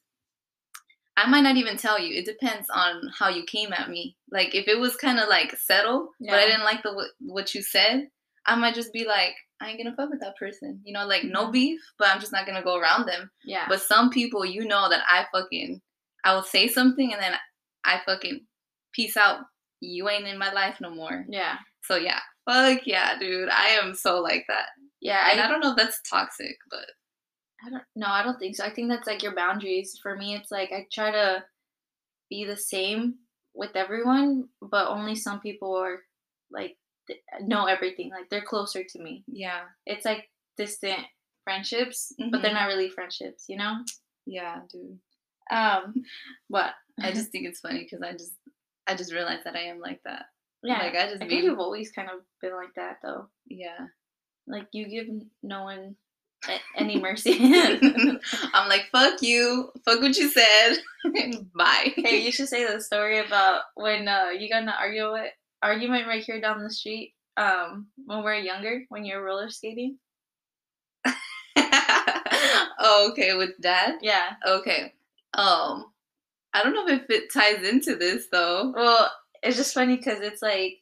[1.18, 2.16] I might not even tell you.
[2.16, 4.16] It depends on how you came at me.
[4.32, 7.62] Like if it was kind of like settled, but I didn't like the what- you
[7.62, 8.08] said,
[8.46, 10.80] I might just be like, I ain't gonna fuck with that person.
[10.86, 11.52] You know, like no Mhm.
[11.52, 13.30] beef, but I'm just not gonna go around them.
[13.44, 13.66] yeah.
[13.68, 15.82] But some people, you know that I fucking,
[16.24, 17.34] I will say something and then
[17.84, 18.46] I fucking
[18.94, 19.42] peace out.
[19.82, 21.26] You ain't in my life no more.
[21.30, 21.58] yeah.
[21.82, 23.50] So yeah, fuck yeah, dude.
[23.50, 24.68] I am so like that.
[25.02, 25.30] Yeah.
[25.32, 26.86] And I, I don't know if that's toxic, but
[27.66, 28.64] I don't no, I don't think so.
[28.66, 30.00] I think that's like your boundaries.
[30.02, 31.44] For me it's like I try to
[32.30, 33.16] be the same
[33.54, 36.00] with everyone, but only some people are
[36.52, 36.78] like
[37.42, 38.12] know everything.
[38.12, 39.24] Like they're closer to me.
[39.28, 41.00] yeah, It's like distant
[41.44, 42.62] friendships, but they're Mhm.
[42.62, 43.84] not really friendships, you know?
[44.26, 45.00] yeah, dude.
[45.52, 45.94] Um
[46.48, 46.74] what?
[47.02, 48.34] I just think it's funny because I just,
[48.86, 50.26] I just realized that I am like that.
[50.64, 50.80] Yeah.
[50.80, 53.28] Like I just I be, think you've always kind of been like that though.
[53.48, 53.88] yeah.
[54.48, 55.08] Like you give
[55.44, 55.96] no one
[56.76, 57.38] any mercy.
[58.54, 60.78] I'm like, fuck you, fuck what you said,
[61.56, 61.94] bye.
[61.96, 65.28] hey, you should say the story about when uh, you got in an argument
[65.62, 67.14] argument right here down the street.
[67.38, 69.98] Um, when we were younger, when you were roller skating.
[72.80, 73.96] oh, okay, with dad.
[74.02, 74.32] Yeah.
[74.46, 74.94] Okay.
[75.36, 75.86] Um,
[76.54, 78.74] I don't know if it ties into this though.
[78.76, 79.12] Well,
[79.44, 80.74] it's just funny because it's like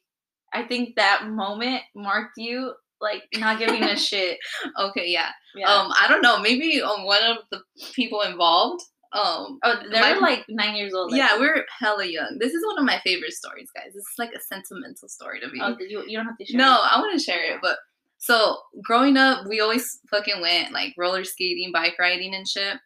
[0.53, 4.37] I think that moment marked you like not giving a shit.
[4.79, 5.29] Okay, yeah.
[5.55, 5.67] Yeah.
[5.71, 6.39] Um, I don't know.
[6.39, 7.61] Maybe um, one of the
[7.93, 8.81] people involved.
[9.13, 11.11] Um, oh, they're like nine years old.
[11.11, 12.37] like- yeah, we're hella young.
[12.39, 13.93] This is one of my favorite stories, guys.
[13.93, 15.59] This is like a sentimental story to me.
[15.61, 16.57] Oh, you, you don't have to share.
[16.57, 17.59] no, I want to share it.
[17.61, 17.77] But
[18.17, 22.77] so growing up, we always fucking went like roller skating, bike riding, and shit.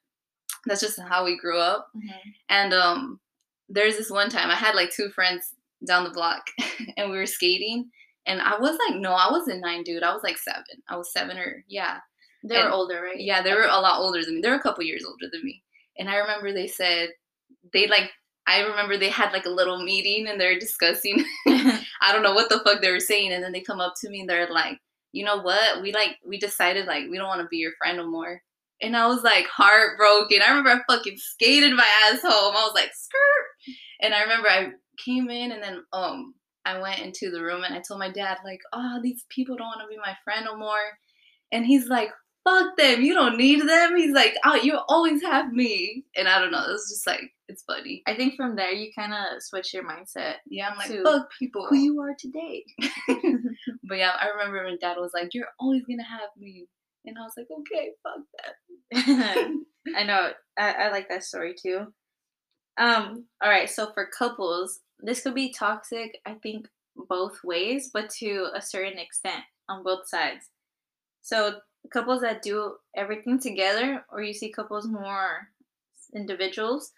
[0.67, 1.87] That's just how we grew up.
[1.95, 2.13] Mhm.
[2.49, 3.19] And um,
[3.69, 5.53] there's this one time I had like two friends
[5.85, 6.43] down the block,
[6.97, 7.89] and we were skating.
[8.27, 10.03] And I was like, no, I wasn't nine, dude.
[10.03, 10.63] I was like seven.
[10.87, 11.97] I was seven or yeah.
[12.43, 13.19] They were older, right?
[13.19, 14.41] Yeah, they were a lot older than me.
[14.41, 15.63] They were a couple years older than me.
[15.97, 17.09] And I remember they said
[17.73, 18.09] they like
[18.47, 22.49] I remember they had like a little meeting and they're discussing I don't know what
[22.49, 24.79] the fuck they were saying and then they come up to me and they're like,
[25.11, 25.81] "You know what?
[25.81, 28.41] We like we decided like we don't want to be your friend no more."
[28.81, 30.41] And I was like heartbroken.
[30.41, 32.55] I remember I fucking skated my ass home.
[32.55, 36.99] I was like, "Skirt." And I remember I came in and then um I went
[36.99, 39.87] into the room and I told my dad like, "Oh, these people don't want to
[39.87, 40.97] be my friend no more."
[41.51, 42.11] And he's like,
[42.43, 43.01] fuck them.
[43.01, 43.95] You don't need them.
[43.95, 46.05] He's like, oh, you always have me.
[46.15, 46.63] And I don't know.
[46.69, 48.01] It's just like, it's funny.
[48.07, 50.35] I think from there you kind of switch your mindset.
[50.47, 51.67] Yeah, I'm like, fuck people.
[51.69, 52.63] Who you are today.
[53.83, 56.67] but yeah, I remember when dad was like, you're always going to have me.
[57.05, 59.51] And I was like, okay, fuck that.
[59.95, 60.31] I know.
[60.57, 61.87] I, I like that story too.
[62.81, 68.09] Um, all right, so for couples, this could be toxic, I think, both ways, but
[68.21, 70.49] to a certain extent on both sides.
[71.21, 71.59] So
[71.93, 75.49] couples that do everything together, or you see couples more
[76.15, 76.91] individuals,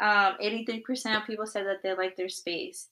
[0.00, 2.88] um, 83% of people said that they like their space.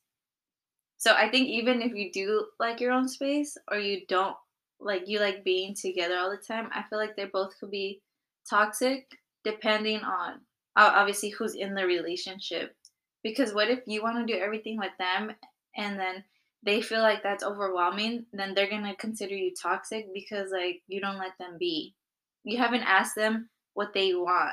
[0.99, 4.37] So I think even if you do like your own space or you don't
[4.79, 8.01] like you like being together all the time, I feel like they both could be
[8.49, 9.09] toxic
[9.43, 10.41] depending on
[10.77, 12.75] obviously who's in the relationship.
[13.23, 15.35] Because what if you want to do everything with them
[15.77, 16.25] and then
[16.63, 21.01] they feel like that's overwhelming, then they're going to consider you toxic because like you
[21.01, 21.95] don't let them be.
[22.45, 24.53] You haven't asked them what they want.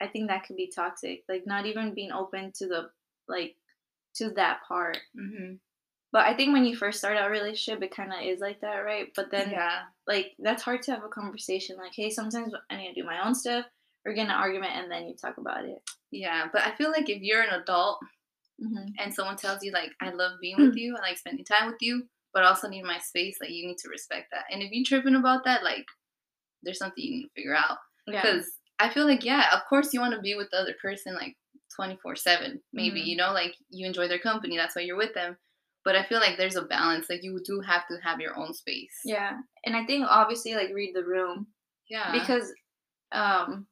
[0.00, 1.24] I think that could be toxic.
[1.28, 2.90] Like not even being open to the
[3.28, 3.56] like
[4.16, 4.98] to that part.
[5.16, 5.54] hmm
[6.12, 8.60] But I think when you first start out a relationship, it kind of is like
[8.60, 9.08] that, right?
[9.14, 9.82] But then, yeah.
[10.06, 11.76] like, that's hard to have a conversation.
[11.76, 13.66] Like, hey, sometimes I need to do my own stuff,
[14.06, 15.82] or get an argument, and then you talk about it.
[16.10, 16.46] Yeah.
[16.52, 17.98] But I feel like if you're an adult
[18.58, 18.92] Mm-hmm.
[18.98, 21.76] and someone tells you, like, I love being with you, I like spending time with
[21.82, 24.44] you, but also need my space, like, you need to respect that.
[24.50, 25.84] And if you're tripping about that, like,
[26.62, 27.76] there's something you need to figure out.
[28.06, 28.22] Yeah.
[28.22, 28.46] because
[28.78, 31.36] I feel like yeah, of course you want to be with the other person like
[31.74, 32.62] twenty four seven.
[32.72, 33.06] Maybe Mhm.
[33.06, 35.36] you know like you enjoy their company, that's why you're with them.
[35.84, 37.08] But I feel like there's a balance.
[37.10, 38.94] Like you do have to have your own space.
[39.04, 39.32] Yeah.
[39.66, 41.48] And I think obviously, like, read the room
[41.90, 42.12] Yeah.
[42.12, 42.52] because,
[43.12, 43.66] um,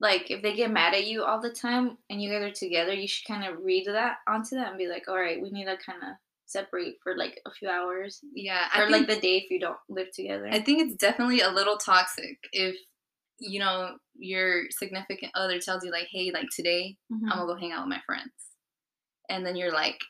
[0.00, 2.92] like, if they get mad at you all the time and you guys are together,
[2.92, 5.66] you should kind of read that onto them and be like, all right, we need
[5.66, 9.20] to kind of separate for like a few hours yeah, I or think, like the
[9.22, 10.46] day if you don't live together.
[10.50, 12.76] I think it's definitely a little toxic if
[13.40, 17.30] you know your significant other tells you like, hey, like today Mhm.
[17.30, 18.30] I'm gonna go hang out with my friends,
[19.30, 20.00] and then you're like,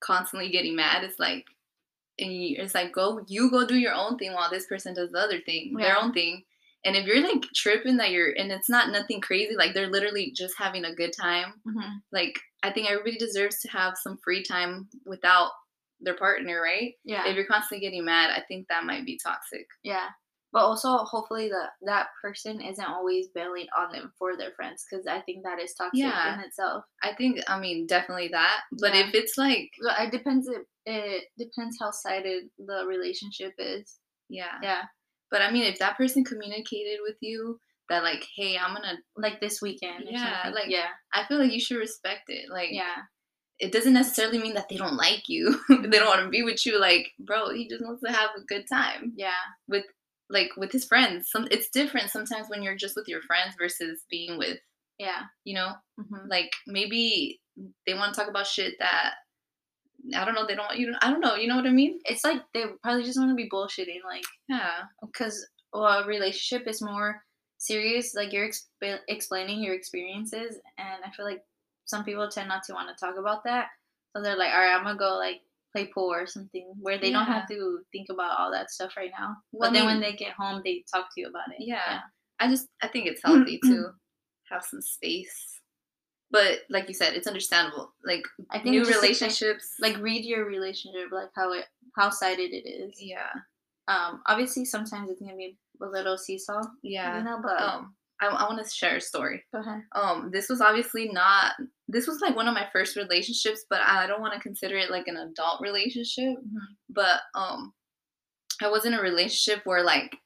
[0.00, 1.04] constantly getting mad.
[1.04, 1.46] It's like,
[2.18, 5.12] and you, it's like go you go do your own thing while this person does
[5.12, 6.44] the other thing, their own thing.
[6.86, 10.32] And if you're like tripping that you're and it's not nothing crazy, like they're literally
[10.34, 11.60] just having a good time.
[11.66, 12.00] Mhm.
[12.12, 15.50] Like I think everybody deserves to have some free time without
[16.00, 16.94] their partner, right?
[17.04, 17.26] Yeah.
[17.26, 19.66] If you're constantly getting mad, I think that might be toxic.
[19.82, 20.08] Yeah.
[20.52, 25.06] But also, hopefully, that that person isn't always bailing on them for their friends, because
[25.06, 26.34] I think that is toxic Yeah.
[26.34, 26.84] in itself.
[27.02, 28.60] I think I mean definitely that.
[28.80, 29.08] But Yeah.
[29.08, 30.48] if it's like it depends.
[30.48, 33.98] It, it depends how sided the relationship is.
[34.28, 34.58] yeah.
[34.62, 34.82] Yeah.
[35.30, 37.58] But I mean if that person communicated with you
[37.88, 40.04] that like, hey, I'm gonna Like this weekend.
[40.08, 40.88] Yeah, like- yeah.
[41.12, 42.48] I feel like you should respect it.
[42.50, 42.96] Like Yeah.
[43.58, 45.60] it doesn't necessarily mean that they don't like you.
[45.68, 46.78] they don't want to be with you.
[46.80, 49.12] Like, bro, he just wants to have a good time.
[49.16, 49.30] Yeah.
[49.68, 49.84] With
[50.28, 51.30] like with his friends.
[51.30, 54.58] Some it's different sometimes when you're just with your friends versus being with,
[54.98, 55.22] Yeah.
[55.44, 57.40] you know, hmm like maybe
[57.86, 59.14] they want to talk about shit that
[60.14, 61.72] I don't know, they don't want you to I don't know, you know what I
[61.72, 61.98] mean?
[62.04, 64.84] It's like they probably just want to be bullshitting, like Yeah.
[65.00, 67.22] because well, a relationship is more
[67.58, 68.14] serious.
[68.14, 71.42] Like you're exp- explaining your experiences, and I feel like
[71.84, 73.68] some people tend not to want to talk about that.
[74.14, 75.40] So they're like, all right, I'm gonna go like
[75.72, 79.10] play pool or something where they don't have to think about all that stuff right
[79.18, 79.36] now.
[79.52, 81.56] Well, but then I when they get home, they talk to you about it.
[81.58, 82.00] Yeah.
[82.40, 83.90] I just I think it's healthy to
[84.50, 85.60] have some space.
[86.30, 87.92] But like you said, it's understandable.
[88.04, 92.10] Like I think new just, like, relationships like read your relationship, like how it how
[92.10, 92.96] sided it is.
[93.00, 93.30] Yeah.
[93.88, 97.18] Um, obviously sometimes it's gonna be a little seesaw, Yeah.
[97.18, 97.38] you know.
[97.42, 99.44] But Um I, I want to share a story.
[99.54, 99.82] go ahead.
[99.94, 101.52] Um this was obviously not
[101.86, 104.90] this was like one of my first relationships, but I don't want to consider it
[104.90, 106.24] like an adult relationship.
[106.38, 106.66] Mhm.
[106.90, 107.72] But um
[108.60, 110.16] I was in a relationship where like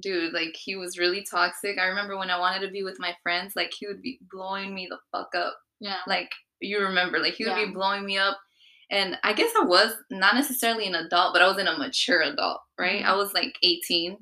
[0.00, 1.78] dude, like he was really toxic.
[1.78, 4.74] I remember when I wanted to be with my friends, like he would be blowing
[4.74, 5.56] me the fuck up.
[5.80, 5.98] Yeah.
[6.06, 6.30] like
[6.60, 7.66] you remember like he would Yeah.
[7.66, 8.38] be blowing me up
[8.90, 12.22] and i guess i was not necessarily an adult but i was in a mature
[12.22, 13.06] adult right Mhm.
[13.06, 14.16] i was like 18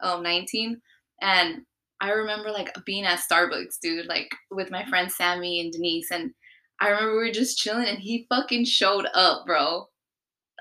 [0.00, 0.80] um 19
[1.20, 1.66] and
[2.00, 6.32] i remember like being at starbucks dude like with my friends sammy and denise and
[6.80, 9.86] i remember we were just chilling and he fucking showed up bro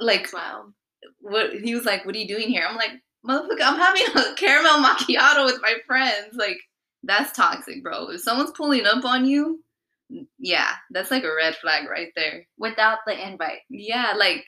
[0.01, 0.73] like wild.
[1.19, 2.91] what he was like what are you doing here i'm like
[3.27, 6.57] motherfucker i'm having a caramel macchiato with my friends like
[7.03, 9.61] that's toxic bro if someone's pulling up on you
[10.39, 13.59] yeah that's like a red flag right there Without the invite.
[13.69, 14.45] yeah like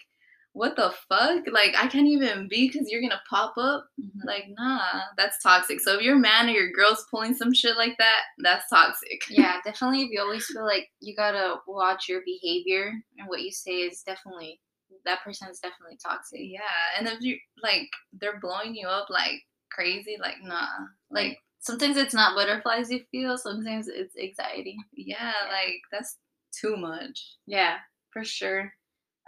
[0.53, 4.23] what the fuck like i can't even be because you're gonna pop up Mhm.
[4.25, 7.97] like nah that's toxic so if your man or your girl's pulling some shit like
[7.97, 10.03] that that's toxic yeah, definitely.
[10.03, 14.01] If you always feel like you gotta watch your behavior and what you say is
[14.03, 14.61] definitely
[15.05, 16.39] that person is definitely toxic.
[16.41, 16.61] yeah
[16.97, 17.87] and if you like
[18.19, 19.41] they're blowing you up like
[19.71, 20.67] crazy like nah
[21.11, 24.77] like sometimes it's not butterflies you feel, sometimes it's anxiety.
[24.93, 26.17] yeah like that's
[26.59, 27.77] too much Yeah,
[28.11, 28.71] for sure.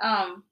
[0.02, 0.44] Um,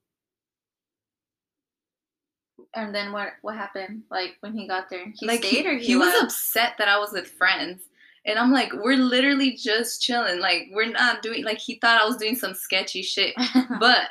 [2.73, 4.03] and then what what happened?
[4.11, 6.87] Like when he got there, he like stayed he, or he, he was upset that
[6.89, 7.83] I was with friends.
[8.25, 10.39] And I'm like, we're literally just chilling.
[10.39, 13.35] Like, we're not doing like he thought I was doing some sketchy shit.
[13.79, 14.07] But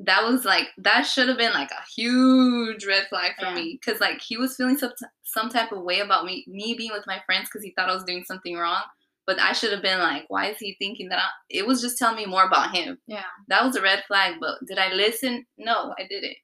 [0.00, 3.54] that was like that should have been like a huge red flag for Yeah.
[3.54, 3.78] me.
[3.84, 4.92] Cause like he was feeling some
[5.24, 7.94] some type of way about me me being with my friends because he thought I
[7.94, 8.82] was doing something wrong.
[9.26, 11.98] But I should have been like, why is he thinking that I it was just
[11.98, 12.98] telling me more about him.
[13.06, 15.44] yeah, That was a red flag, but did I listen?
[15.58, 16.36] No, I didn't.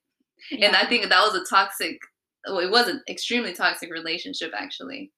[0.51, 0.75] And.
[0.75, 1.99] I think that was a toxic
[2.47, 5.13] well, it was an extremely toxic relationship actually.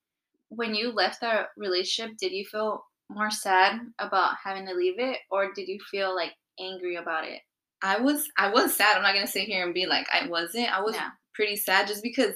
[0.50, 5.18] when you left that relationship, did you feel more sad about having to leave it,
[5.30, 7.40] or did you feel like angry about it?
[7.84, 8.96] I was I was sad.
[8.96, 10.72] I'm not gonna sit here and be like I wasn't.
[10.76, 11.10] I was Yeah.
[11.34, 12.34] pretty sad just because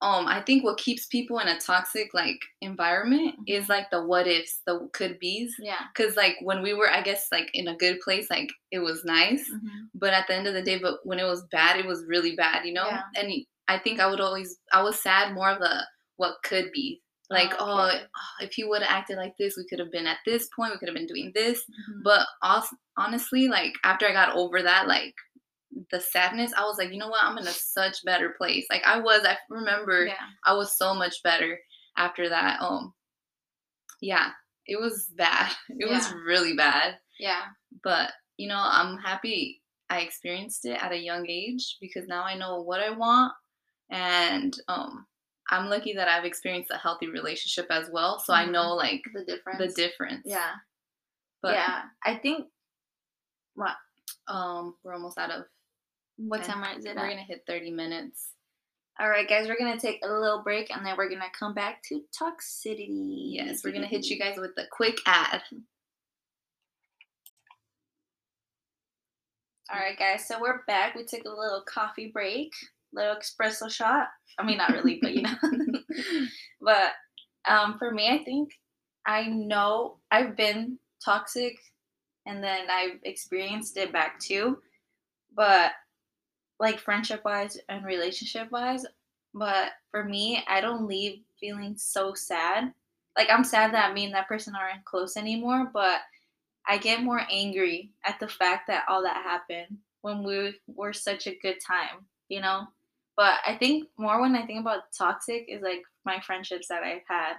[0.00, 3.44] um I think what keeps people in a toxic like environment Mhm.
[3.48, 5.56] is like the what ifs, the could be's.
[5.58, 5.80] Yeah.
[5.96, 9.04] Cause like when we were I guess like in a good place, like it was
[9.04, 9.50] nice.
[9.94, 12.36] But at the end of the day, but when it was bad, it was really
[12.36, 12.86] bad, you know?
[12.86, 13.02] Yeah.
[13.16, 13.32] And
[13.68, 17.02] I think I would always I was sad more of the what could be.
[17.30, 17.98] Like, Oh, oh,
[18.40, 20.78] if he would have acted like this, we could have been at this point, we
[20.78, 21.62] could have been doing this.
[21.68, 22.02] Mhm.
[22.02, 25.14] But also, honestly, like after I got over that, like
[25.90, 27.22] the sadness, I was like, you know what?
[27.24, 28.66] I'm in a such better place.
[28.70, 30.14] Like I was, I remember Yeah.
[30.44, 31.58] I was so much better
[31.96, 32.60] after that.
[32.62, 32.94] Um,
[34.00, 34.30] yeah,
[34.66, 35.52] it was bad.
[35.68, 36.98] It was really bad.
[37.18, 37.42] Yeah.
[37.82, 42.34] But you know, I'm happy I experienced it at a young age because now I
[42.36, 43.32] know what I want,
[43.90, 45.06] and um,
[45.50, 48.18] I'm lucky that I've experienced a healthy relationship as well.
[48.20, 48.50] So I Mhm.
[48.52, 49.58] know like The difference.
[49.58, 50.22] the difference.
[50.26, 50.54] Yeah.
[51.42, 51.88] But yeah.
[52.04, 52.48] I think.
[53.54, 53.76] What?
[54.26, 55.44] um, we're almost out of
[56.16, 56.94] What time is it?
[56.96, 57.10] We're at?
[57.10, 58.34] gonna hit 30 minutes.
[59.00, 61.82] All right, guys, we're gonna take a little break and then we're gonna come back
[61.84, 63.32] to toxicity.
[63.34, 65.42] Yes, we're gonna hit you guys with a quick ad.
[69.70, 70.26] All right, guys.
[70.26, 70.94] So we're back.
[70.94, 72.52] We took a little coffee break,
[72.92, 74.08] little espresso shot.
[74.38, 75.34] I mean, not really, but you know.
[76.60, 76.92] but
[77.48, 78.52] um, for me, I think
[79.06, 81.58] I know I've been toxic,
[82.26, 84.58] and then I've experienced it back too.
[85.34, 85.72] But
[86.60, 88.84] like friendship wise and relationship wise,
[89.34, 92.72] but for me, I don't leave feeling so sad.
[93.16, 96.00] Like I'm sad that me and that person aren't close anymore, but
[96.66, 101.26] I get more angry at the fact that all that happened when we were such
[101.26, 102.66] a good time, you know?
[103.18, 107.02] But I think more when I think about toxic is like my friendships that I've
[107.06, 107.34] had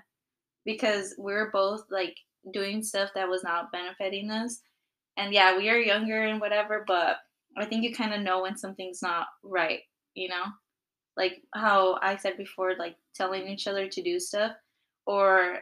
[0.66, 2.16] because we are both like
[2.54, 4.60] doing stuff that was not benefiting us.
[5.18, 7.18] And yeah, we are younger and whatever, but
[7.58, 9.80] I think you kind of know when something's not right,
[10.14, 10.44] you know?
[11.20, 14.54] like how I said before, like telling each other to do stuff
[15.06, 15.60] or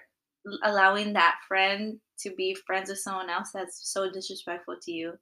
[0.64, 5.14] allowing that friend to be friends with someone else that's so disrespectful to you.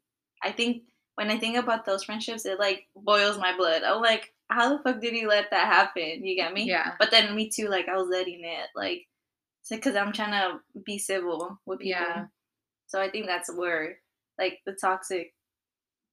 [0.44, 0.84] I think
[1.16, 3.84] when I think about those friendships, it like boils my blood.
[3.84, 6.26] I'm like, how the fuck did he let that happen?
[6.26, 6.66] You get me?
[6.66, 6.94] Yeah.
[7.00, 9.08] But then me too, like I was letting it, like,
[9.70, 12.00] because I'm trying to be civil with people.
[12.00, 12.26] Yeah.
[12.88, 13.98] So I think that's where
[14.38, 15.34] like the toxic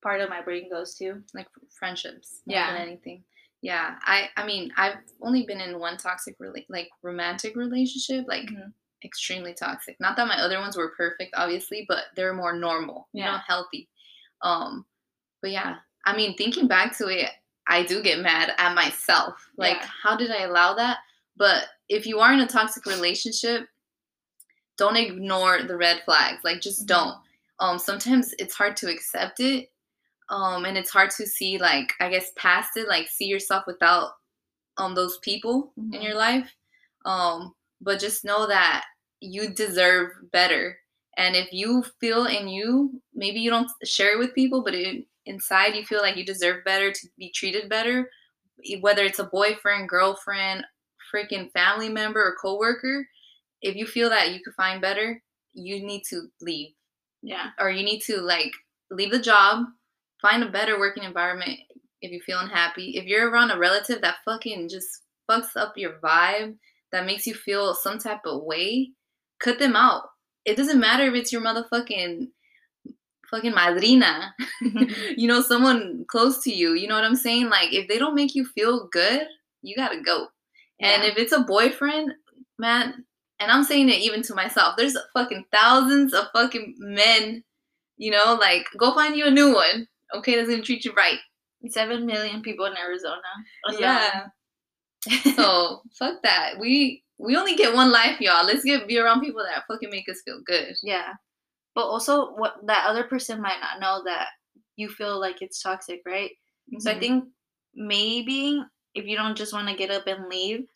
[0.02, 1.22] part of my brain goes to.
[1.34, 2.40] Like friendships.
[2.46, 2.76] yeah.
[2.78, 3.24] Anything.
[3.62, 8.46] Yeah, I I mean I've only been in one toxic rela- like romantic relationship, like
[8.46, 8.70] mm-hmm.
[9.04, 9.96] extremely toxic.
[10.00, 13.24] Not that my other ones were perfect, obviously, but they're more normal, yeah.
[13.24, 13.88] you know, healthy.
[14.42, 14.84] Um,
[15.40, 17.30] but yeah, I mean, thinking back to it,
[17.68, 19.34] I do get mad at myself.
[19.56, 19.88] Like, yeah.
[20.02, 20.98] how did I allow that?
[21.36, 23.66] But if you are in a toxic relationship,
[24.78, 26.40] don't ignore the red flags.
[26.44, 26.98] Like, just mm-hmm.
[26.98, 27.16] don't.
[27.60, 29.68] Um, sometimes it's hard to accept it
[30.32, 34.12] um and it's hard to see like i guess past it like see yourself without
[34.78, 35.94] um those people mm-hmm.
[35.94, 36.50] in your life
[37.04, 38.84] um but just know that
[39.20, 40.76] you deserve better
[41.18, 45.04] and if you feel in you maybe you don't share it with people but it,
[45.26, 48.08] inside you feel like you deserve better to be treated better
[48.80, 50.64] whether it's a boyfriend girlfriend
[51.14, 53.06] freaking family member or coworker
[53.60, 56.70] if you feel that you could find better you need to leave
[57.22, 58.52] yeah or you need to like
[58.90, 59.64] leave the job
[60.20, 61.58] find a better working environment
[62.02, 62.96] if you're feeling happy.
[62.96, 66.56] If you're around a relative that fucking just fucks up your vibe,
[66.90, 68.90] that makes you feel some type of way,
[69.40, 70.02] cut them out.
[70.44, 72.28] It doesn't matter if it's your motherfucking
[73.32, 74.32] fucking madrina,
[75.16, 76.74] you know, someone close to you.
[76.74, 77.48] You know what I'm saying?
[77.48, 79.26] Like, if they don't make you feel good,
[79.62, 80.28] you gotta go.
[80.78, 80.90] Yeah.
[80.90, 82.12] And if it's a boyfriend,
[82.58, 83.04] man,
[83.40, 87.42] and I'm saying it even to myself, there's fucking thousands of fucking men,
[87.96, 91.18] you know, like, go find you a new one okay, that's gonna treat you right.
[91.68, 93.20] Seven million people in Arizona.
[93.78, 94.26] Yeah.
[95.36, 96.54] so fuck that.
[96.58, 98.46] We we only get one life, y'all.
[98.46, 100.74] Let's get be around people that fucking make us feel good.
[100.82, 101.14] Yeah.
[101.74, 104.28] But also what that other person might not know that
[104.76, 106.30] you feel like it's toxic, right?
[106.30, 106.80] Mm-hmm.
[106.80, 107.00] So I mm-hmm.
[107.00, 107.24] think
[107.74, 108.62] maybe
[108.94, 110.66] if you don't just want to get up and leave,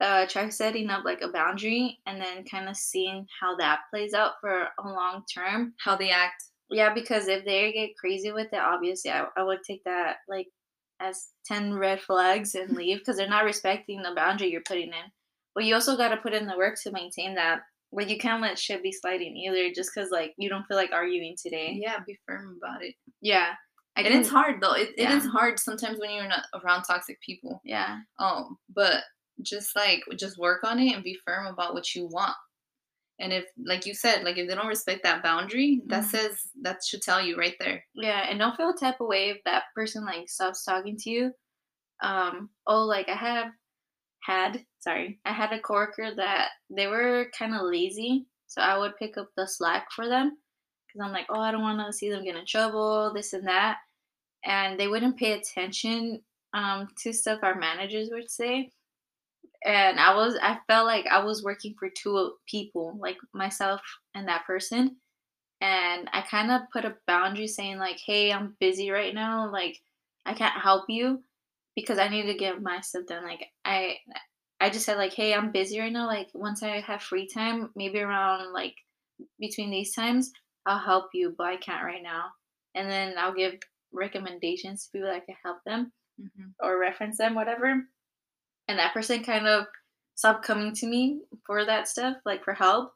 [0.00, 4.12] uh, try setting up like a boundary and then kind of seeing how that plays
[4.12, 5.74] out for a long term.
[5.78, 6.44] How they act.
[6.70, 10.48] Yeah, because if they get crazy with it, obviously I, I would take that like
[11.00, 15.10] as 10 red flags and leave because they're not respecting the boundary you're putting in.
[15.54, 17.60] But you also got to put in the work to maintain that.
[17.94, 20.92] Like you can't let shit be sliding either just because like you don't feel like
[20.92, 21.78] arguing today.
[21.80, 22.94] Yeah, be firm about it.
[23.20, 23.52] Yeah.
[23.96, 24.72] I and it's hard though.
[24.72, 25.12] It, yeah.
[25.12, 27.60] it is hard sometimes when you're not around toxic people.
[27.64, 27.98] Yeah.
[28.18, 29.04] Um, but
[29.42, 32.34] just like just work on it and be firm about what you want.
[33.20, 36.10] And if, like you said, like if they don't respect that boundary, that mm-hmm.
[36.10, 37.84] says that should tell you right there.
[37.94, 41.10] Yeah, and don't feel a type of way if that person like stops talking to
[41.10, 41.32] you.
[42.02, 43.52] Um, oh, like I have
[44.24, 48.96] had, sorry, I had a coworker that they were kind of lazy, so I would
[48.98, 50.36] pick up the slack for them
[50.86, 53.46] because I'm like, oh, I don't want to see them get in trouble, this and
[53.48, 53.78] that,
[54.44, 56.20] and they wouldn't pay attention
[56.54, 58.70] um to stuff our managers would say
[59.64, 63.80] and I was I felt like I was working for two people, like myself
[64.14, 64.96] and that person.
[65.60, 69.50] And I kind of put a boundary saying like, "Hey, I'm busy right now.
[69.50, 69.80] Like,
[70.26, 71.22] I can't help you
[71.76, 73.24] because I need to get my stuff done.
[73.24, 73.96] Like, I
[74.60, 76.06] I just said like, "Hey, I'm busy right now.
[76.06, 78.74] Like, once I have free time, maybe around like
[79.38, 80.32] between these times,
[80.66, 82.24] I'll help you, but I can't right now."
[82.74, 83.54] And then I'll give
[83.92, 86.50] recommendations to people that can help them mm-hmm.
[86.60, 87.84] or reference them, whatever
[88.68, 89.66] and that person kind of
[90.14, 92.92] stopped coming to me for that stuff, like for help.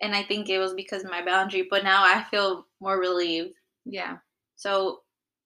[0.00, 3.54] And I think it was because of my boundary, but now I feel more relieved.
[3.84, 4.16] Yeah.
[4.56, 5.00] So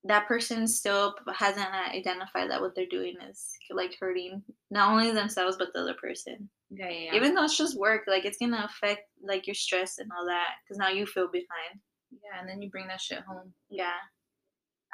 [0.04, 5.56] that person still hasn't identified that what they're doing is like hurting not only themselves
[5.58, 6.48] but the other person.
[6.70, 7.14] Yeah, yeah, yeah.
[7.14, 10.48] Even though it's just work, like it's gonna affect like your stress and all that
[10.64, 11.80] because now you feel behind.
[12.10, 13.52] Yeah, and then you bring that shit home.
[13.68, 13.92] Yeah.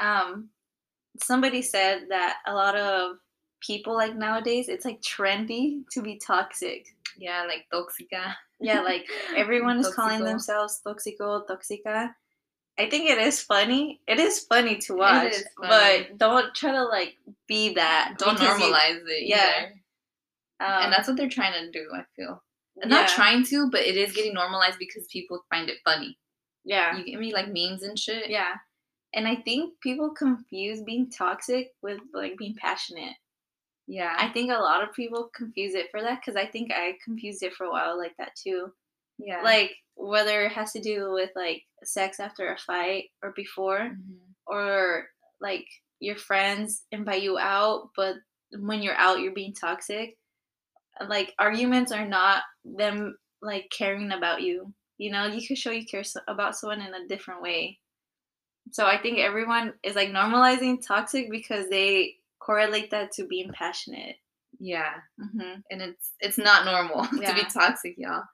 [0.01, 0.51] Um,
[1.23, 3.17] somebody said that a lot of
[3.61, 6.87] people like nowadays, it's like trendy to be toxic.
[7.17, 8.35] Yeah, like toxica.
[8.61, 12.11] Yeah, like everyone is calling themselves toxico, toxica.
[12.79, 14.01] I think it is funny.
[14.07, 16.07] It is funny to watch, funny.
[16.09, 17.17] but don't try to like
[17.49, 18.17] be that.
[18.19, 19.27] Don't because you- normalize it.
[19.29, 19.67] yeah.
[20.61, 21.87] um, and that's what they're trying to do.
[21.95, 22.43] I feel
[22.85, 26.19] not trying to, but it is getting normalized because people find it funny.
[26.65, 28.29] Yeah, You get me like memes and shit.
[28.29, 28.55] yeah.
[29.15, 33.15] And I think people confuse being toxic with like being passionate.
[33.87, 36.99] yeah, I think a lot of people confuse it for that because I think I
[37.03, 38.73] confused it for a while like that too.
[39.19, 39.43] Yeah.
[39.43, 44.19] Like whether it has to do with like sex after a fight or before, Mhm.
[44.47, 45.09] or
[45.41, 45.67] like
[46.01, 48.17] your friends invite you out, but
[48.59, 50.17] when you're out, you're being toxic.
[51.09, 54.73] Like arguments are not them like caring about you.
[54.99, 57.79] You know, you could show you care about someone in a different way.
[58.73, 64.17] So I think everyone is like normalizing toxic because they correlate that to being passionate.
[64.59, 64.95] yeah.
[65.21, 68.25] hmm and it's it's not normal to be toxic, y'all.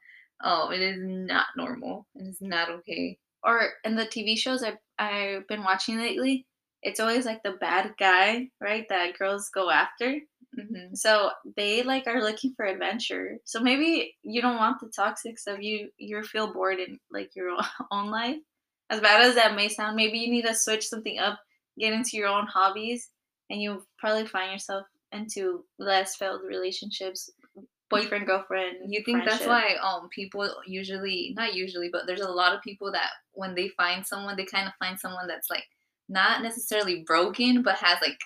[0.42, 2.06] Oh, it is not normal.
[2.14, 3.18] It is not okay.
[3.44, 6.46] Or in the TV shows I've, I've been watching lately,
[6.82, 8.86] it's always like the bad guy, right?
[8.88, 10.20] That girls go after.
[10.54, 13.38] hmm So they like are looking for adventure.
[13.44, 15.58] So maybe you don't want the toxic stuff.
[15.60, 17.56] You you feel bored in like your
[17.92, 18.38] own life.
[18.90, 21.38] As bad as that may sound, maybe you need to switch something up,
[21.78, 23.10] get into your own hobbies,
[23.48, 27.30] and you'll probably find yourself into less failed relationships,
[27.92, 28.76] boyfriend girlfriend.
[28.92, 32.90] You think that's why um people usually not usually, but there's a lot of people
[32.92, 35.64] that when they find someone, they kind of find someone that's like
[36.08, 38.18] not necessarily broken, but has like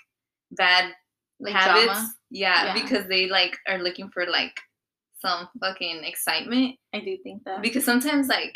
[0.50, 0.92] bad
[1.38, 2.00] Like habits.
[2.30, 2.74] Yeah, Yeah.
[2.82, 4.58] because they like are looking for like
[5.20, 6.76] some fucking excitement.
[6.94, 7.62] I do think that.
[7.62, 8.54] because sometimes like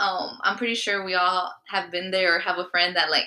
[0.00, 3.26] um i'm pretty sure we all have been there or have a friend that like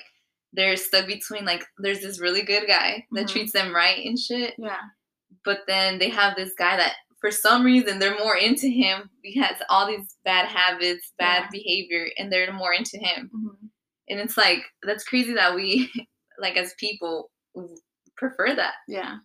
[0.54, 3.30] they're stuck between like there's this really good guy that Mhm.
[3.32, 4.80] treats them right and shit yeah.
[5.44, 9.40] but then they have this guy that for some reason they're more into him he
[9.40, 11.50] has all these bad habits bad Yeah.
[11.52, 13.70] behavior and they're more into him Mhm.
[14.10, 15.92] and it's like that's crazy that we
[16.40, 17.32] like as people
[18.18, 19.18] prefer that Yeah.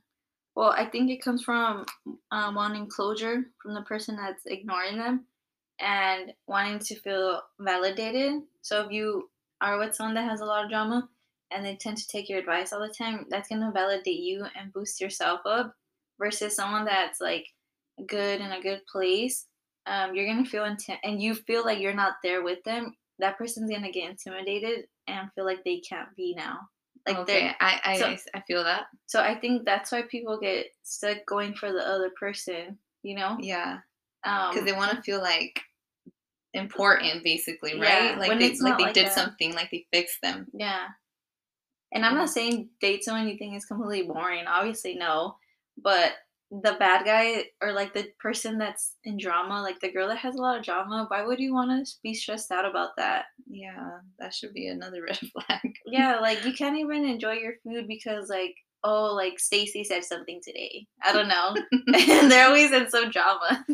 [0.55, 1.85] Well, I think it comes from
[2.31, 5.27] um, wanting closure from the person that's ignoring them
[5.81, 8.43] and wanting to feel validated.
[8.63, 9.31] So if you
[9.61, 11.09] are with someone that has a lot of drama
[11.51, 14.47] and they tend to take your advice all the time, that's going to validate you
[14.59, 15.75] and boost yourself up
[16.19, 17.47] versus someone that's like
[18.07, 19.47] good in a good place.
[19.87, 22.97] Um, you're to feel intent and you feel like you're not there with them.
[23.19, 26.59] That person's to get intimidated and feel like they can't be now.
[27.07, 30.67] Like okay i I, so- I feel that so I think that's why people get
[30.83, 33.37] stuck going for the other person, you know?
[33.41, 33.79] yeah
[34.25, 35.61] Um, because they want to feel like
[36.53, 39.15] important basically Yeah, right like when they it's like they like did that.
[39.15, 40.87] something like they fixed them yeah.
[41.93, 44.47] And I'm not saying date someone you think is completely boring.
[44.49, 45.37] Obviously, no.
[45.79, 46.13] But
[46.51, 50.37] the bad guy or like the person that's in drama, like the girl that has
[50.37, 53.27] a lot of drama, why would you want to be stressed out about that?
[53.49, 57.87] yeah that should be another red flag Yeah, like you can't even enjoy your food
[57.89, 60.87] because like oh like Stacy said something today.
[61.03, 61.55] I don't know.
[62.23, 63.65] and they're always in some drama.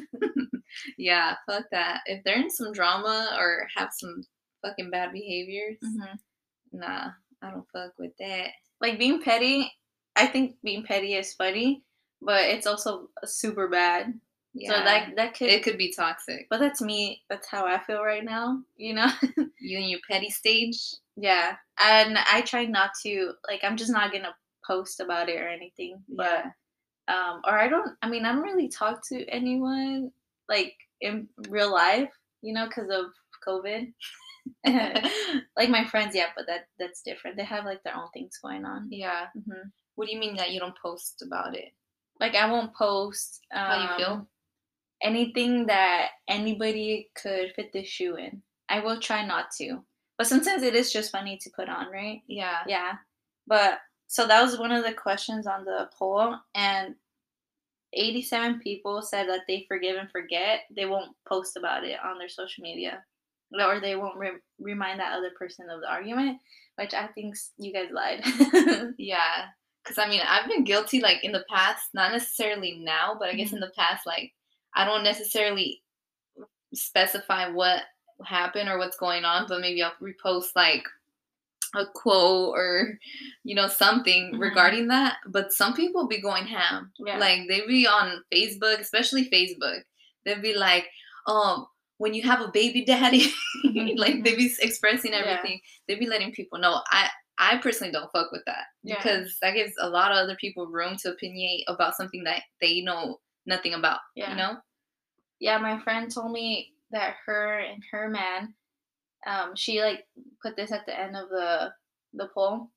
[0.98, 4.22] yeah fuck that if they're in some drama or have some
[4.64, 6.18] fucking bad behaviors Mhm.
[6.72, 7.10] nah
[7.42, 8.48] i don't fuck with that
[8.80, 9.70] like being petty
[10.16, 11.82] i think being petty is funny
[12.22, 14.18] but it's also super bad.
[14.54, 14.68] Yeah.
[14.68, 16.46] so that that could it could be toxic.
[16.50, 17.22] But that's me.
[17.30, 19.08] That's how i feel right now you know?
[19.58, 20.78] You in your petty stage?
[21.16, 21.56] Yeah.
[21.82, 24.34] And i try not to like i'm just not gonna
[24.66, 26.44] post about it or anything but
[27.08, 30.12] um or i don't i mean i don't really talk to anyone
[30.48, 32.12] like in real life
[32.42, 33.06] you know because of
[33.46, 33.92] covid.
[35.56, 37.36] Like my friends yeah but that that's different.
[37.36, 38.88] They have like their own things going on.
[38.90, 39.26] Yeah.
[39.34, 41.72] Hmm what do you mean that you don't post about it
[42.20, 44.28] like I won't post um, How you feel?
[45.02, 48.42] anything that anybody could fit the shoe in.
[48.68, 49.82] I will try not to,
[50.16, 52.22] but sometimes it is just funny to put on, right?
[52.26, 52.92] yeah Yeah,
[53.46, 56.94] but so that was one of the questions on the poll, and
[57.92, 60.60] eighty-seven people said that they forgive and forget.
[60.74, 63.02] They won't post about it on their social media,
[63.58, 66.38] or they won't re- remind that other person of the argument.
[66.76, 68.22] Which I think you guys lied.
[68.98, 69.46] Yeah.
[69.85, 73.35] Cause I mean, I've been guilty like in the past, not necessarily now, but I
[73.35, 74.33] guess in the past, like
[74.74, 75.83] I don't necessarily
[76.74, 77.83] specify what
[78.24, 80.85] happened or what's going on, but maybe I'll repost like
[81.74, 82.99] a quote or
[83.45, 84.41] you know something Mhm.
[84.41, 85.16] regarding that.
[85.26, 86.93] But some people be going ham.
[86.99, 87.18] Yeah.
[87.18, 89.83] Like they be on Facebook, especially Facebook.
[90.24, 90.89] They'd be like,
[91.26, 91.66] um,
[91.99, 93.33] when you have a baby daddy,
[93.97, 95.18] like they be expressing Yeah.
[95.20, 95.61] everything.
[95.89, 96.83] They be letting people know.
[96.91, 97.09] I
[97.39, 98.97] I personally don't fuck with that Yeah.
[98.97, 102.83] because that gives a lot of other people room to opinionate about something that they
[102.83, 104.01] know nothing about.
[104.14, 104.30] Yeah.
[104.30, 104.57] You know?
[105.41, 108.55] yeah, my friend told me that her and her man,
[109.26, 110.07] um, she like
[110.43, 111.72] put this at the end of the
[112.14, 112.70] the poll.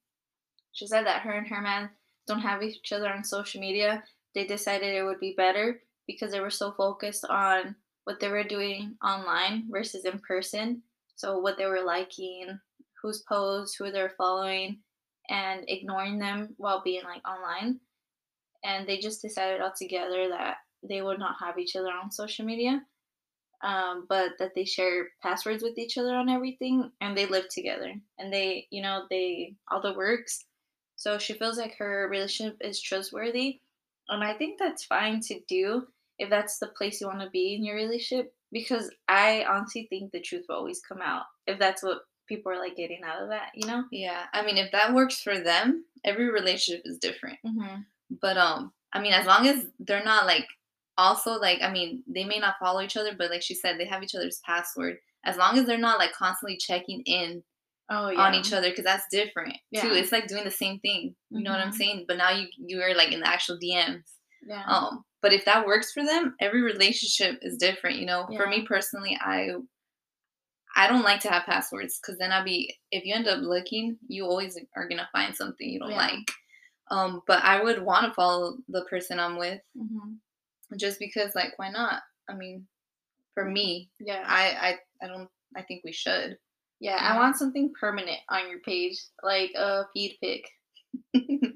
[0.72, 1.89] She said that her and her man
[2.28, 4.03] don't have each other on social media.
[4.34, 7.76] They decided it would be better because they were so focused on
[8.06, 10.82] what they were doing online versus in person.
[11.16, 12.60] So what they were liking,
[13.06, 14.80] whose posts, who they're following,
[15.30, 17.80] and ignoring them while being like online.
[18.64, 22.45] And they just decided all together that they would not have each other on social
[22.45, 22.82] media,
[23.64, 27.93] um, but that they share passwords with each other on everything, and they live together,
[28.18, 30.43] and they, you know, they all the works.
[30.95, 33.60] So she feels like her relationship is trustworthy,
[34.10, 35.86] and I think that's fine to do
[36.18, 38.34] if that's the place you want to be in your relationship.
[38.51, 42.59] Because I honestly think the truth will always come out if that's what people are
[42.59, 43.84] like getting out of that, you know.
[43.91, 44.23] Yeah.
[44.34, 47.38] I mean, if that works for them, every relationship is different.
[47.45, 47.82] Mm-hmm.
[48.21, 50.45] But um, I mean, as long as they're not like
[50.97, 53.86] also like I mean, they may not follow each other, but like she said, they
[53.86, 54.97] have each other's password.
[55.26, 57.43] As long as they're not like constantly checking in
[57.89, 58.19] Oh yeah.
[58.19, 59.59] on each other, because that's different too.
[59.71, 59.93] Yeah.
[59.93, 61.15] It's like doing the same thing.
[61.30, 61.76] You know what I'm Mhm.
[61.76, 62.05] saying?
[62.07, 64.03] But now you you are like in the actual DMs.
[64.47, 64.63] Yeah.
[64.67, 67.97] Um, but if that works for them, every relationship is different.
[67.97, 69.49] You know, for me personally, I
[70.76, 73.97] I don't like to have passwords because then I'll be if you end up looking,
[74.07, 75.97] you always are gonna find something you don't Yeah.
[75.97, 76.32] like.
[76.91, 80.15] Um, but I would want to follow the person I'm with hmm
[80.78, 82.01] just because, like, why not?
[82.30, 82.67] I mean,
[83.34, 84.23] for me, Yeah.
[84.28, 85.30] I I I don't.
[85.55, 86.38] I think we should.
[86.80, 87.13] Yeah, Yeah.
[87.13, 90.49] I want something permanent on your page, like a feed pic.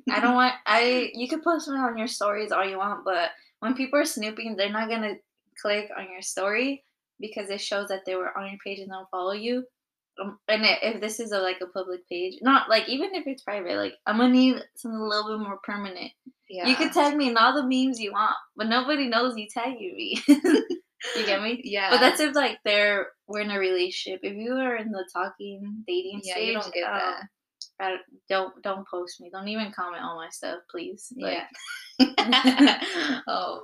[0.10, 3.32] I don't want I you can post it on your stories all you want, but
[3.60, 5.16] when people are snooping, they're not gonna
[5.62, 6.84] click on your story
[7.20, 9.64] because it shows that they were on your page and they'll follow you.
[10.22, 13.44] Um, and if this is a like a public page, not like even if it's
[13.44, 16.12] private, like I'm gonna need something a little bit more permanent.
[16.50, 16.68] Yeah.
[16.68, 19.96] You can tag me in all the memes you want, but nobody knows you tagging
[19.96, 20.22] me.
[20.28, 21.62] you get me?
[21.64, 21.90] Yeah.
[21.92, 24.20] But that's if like they're we're in a relationship.
[24.24, 27.24] If you are in the talking dating Yeah, stage, you don't get um, that.
[27.80, 27.96] I-
[28.28, 29.30] don't don't post me.
[29.32, 31.14] Don't even comment on my stuff, please.
[31.18, 31.38] Like,
[32.00, 32.82] yeah.
[33.28, 33.64] oh,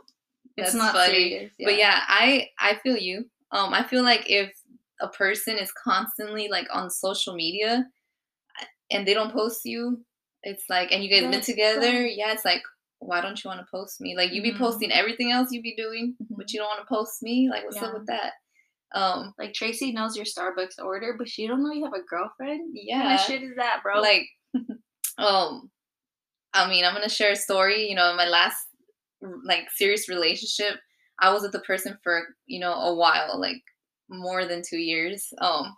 [0.58, 1.14] it's That's not funny.
[1.14, 1.54] serious.
[1.62, 3.26] But yeah, I I feel you.
[3.52, 4.52] Um, I feel like if
[5.02, 7.86] a person is constantly like on social media
[8.92, 10.04] and they don't post you,
[10.44, 12.62] it's like, and you guys been together, so- yeah, it's like,
[13.00, 14.16] why don't you want to post me?
[14.16, 14.58] Like you be Mhm.
[14.58, 16.38] posting everything else you be doing, Mhm.
[16.38, 17.50] but you don't want to post me.
[17.50, 18.34] Like what's up with that?
[18.94, 22.74] Um, like Tracy knows your Starbucks order, but she don't know you have a girlfriend.
[22.74, 24.00] What yeah, kind of shit is that, bro?
[24.02, 24.28] like
[25.18, 25.70] um
[26.54, 28.68] i mean i'm gonna share a story you know in my last
[29.46, 30.80] like serious relationship
[31.20, 33.62] i was with the person for you know a while like
[34.10, 35.76] more than two years um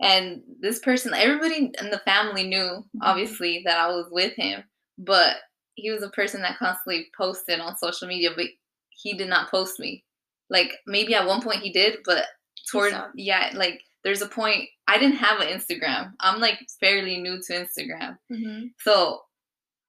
[0.00, 4.62] and this person everybody in the family knew obviously that i was with him
[4.98, 5.36] but
[5.78, 8.46] he was a person that constantly posted on social media but
[8.90, 10.04] he did not post me.
[10.50, 12.24] Like maybe at one point he did but
[12.70, 16.12] toward yeah like there's a point i didn't have an instagram.
[16.20, 18.16] I'm like fairly new to instagram.
[18.32, 19.20] Hmm so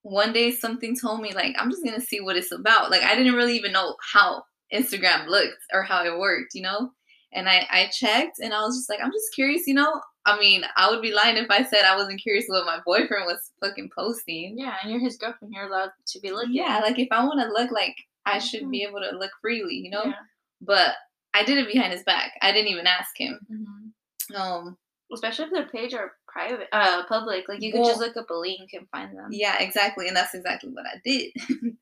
[0.03, 2.91] one day something told me like I'm just gonna see what it's about.
[2.91, 4.43] Like I didn't really even know how
[4.73, 6.91] Instagram looked or how it worked, you know?
[7.31, 10.01] And I, I checked and I was just like, I'm just curious, you know?
[10.25, 13.25] I mean, I would be lying if I said I wasn't curious what my boyfriend
[13.25, 14.57] was fucking posting.
[14.57, 15.53] Yeah, and you're his girlfriend.
[15.53, 16.53] You're allowed to be looking.
[16.53, 17.95] Yeah, like if I wanna look like
[18.25, 20.03] I should be able to look freely, you know?
[20.05, 20.13] Yeah.
[20.61, 20.95] But
[21.33, 22.33] I did it behind his back.
[22.41, 23.39] I didn't even ask him.
[23.51, 24.35] Mhm.
[24.39, 24.77] Um
[25.11, 27.49] Especially if their page are private, uh, public.
[27.49, 29.29] Like you could just look up a link and find them.
[29.31, 30.07] yeah, exactly.
[30.07, 31.31] And that's exactly what I did.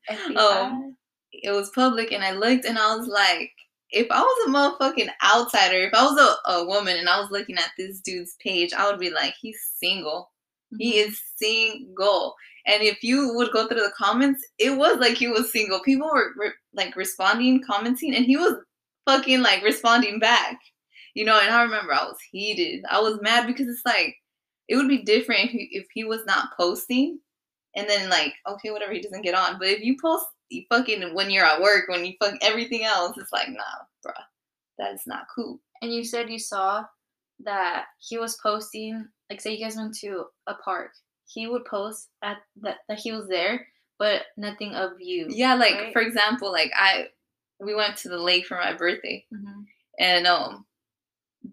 [0.38, 0.96] Um,
[1.44, 3.52] it was public and I looked and I was like,
[3.92, 7.32] if I was a motherfucking outsider, if I was a, a woman and I was
[7.32, 10.32] looking at this dude's page, I would be like, he's single.
[10.78, 11.08] He Mhm.
[11.08, 12.36] is single.
[12.66, 15.80] And if you would go through the comments, it was like he was single.
[15.82, 18.56] People were re- like responding, commenting, and he was
[19.06, 20.60] fucking like responding back.
[21.14, 22.84] You know, and I remember I was heated.
[22.90, 24.16] I was mad because it's like
[24.68, 27.20] it would be different if he, if he was not posting
[27.76, 31.14] and then like okay whatever he doesn't get on but if you post you fucking
[31.14, 33.64] when you're at work when you fuck everything else it's like nah
[34.06, 34.14] bruh
[34.78, 36.86] that's not cool And you said you saw
[37.44, 40.92] that he was posting, like, say you guys went to a park.
[41.28, 43.68] He would post at that that he was there,
[44.00, 45.28] but nothing of you.
[45.30, 45.94] yeah like right?
[45.94, 47.08] for example like i
[47.60, 49.66] we went to the lake for my birthday Mhm.
[50.00, 50.66] and um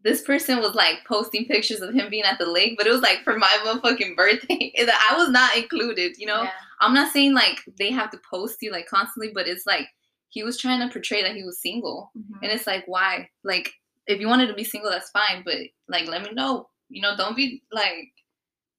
[0.03, 3.01] this person was like posting pictures of him being at the lake but it was
[3.03, 6.51] like for my motherfucking birthday and i was not included you know Yeah.
[6.81, 9.87] I'm not saying like they have to post you like constantly but it's like
[10.29, 12.43] he was trying to portray that he was single Mhm.
[12.43, 13.29] And it's like, why?
[13.45, 13.73] Like,
[14.09, 15.59] if you wanted to be single, that's fine, but
[15.89, 16.69] like, let me know.
[16.89, 18.11] You know, don't be like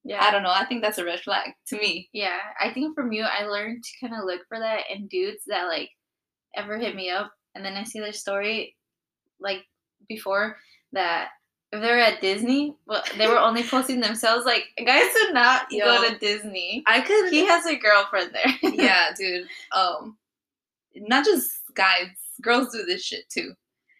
[0.04, 0.22] Yeah.
[0.22, 0.52] I don't know.
[0.52, 2.10] I think that's a red flag to me.
[2.14, 5.44] Yeah, I think from you, I learned to kind of look for that in dudes
[5.48, 5.90] that like
[6.56, 8.76] ever hit me up, and then I see their story
[9.40, 9.64] like
[10.10, 10.58] before
[10.92, 11.30] that
[11.76, 14.46] if they're at Disney, well, they were only posting themselves.
[14.46, 15.86] Like guys do not Yo.
[15.86, 16.84] go to Disney.
[16.88, 17.30] I could.
[17.32, 18.72] He has a girlfriend there.
[18.74, 19.48] yeah, dude.
[19.72, 20.18] Um,
[20.96, 22.08] not just guys,
[22.42, 23.54] girls do this shit too.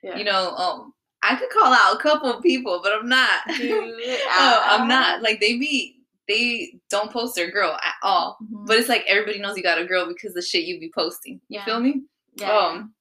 [0.04, 0.18] Yeah.
[0.18, 3.42] You know, um, I could call out a couple of people, but I'm not.
[3.58, 5.24] Dude, oh, I'm not.
[5.24, 8.38] Like they be, they don't post their girl at all.
[8.44, 8.68] Mhm.
[8.68, 11.42] But it's like everybody knows you got a girl because the shit you be posting.
[11.50, 11.66] You Yeah.
[11.66, 12.04] feel me?
[12.36, 12.52] yeah.
[12.56, 12.94] Um,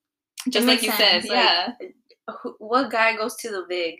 [0.48, 1.72] just like you sense, said, like- yeah.
[2.58, 3.96] What guy goes to the big?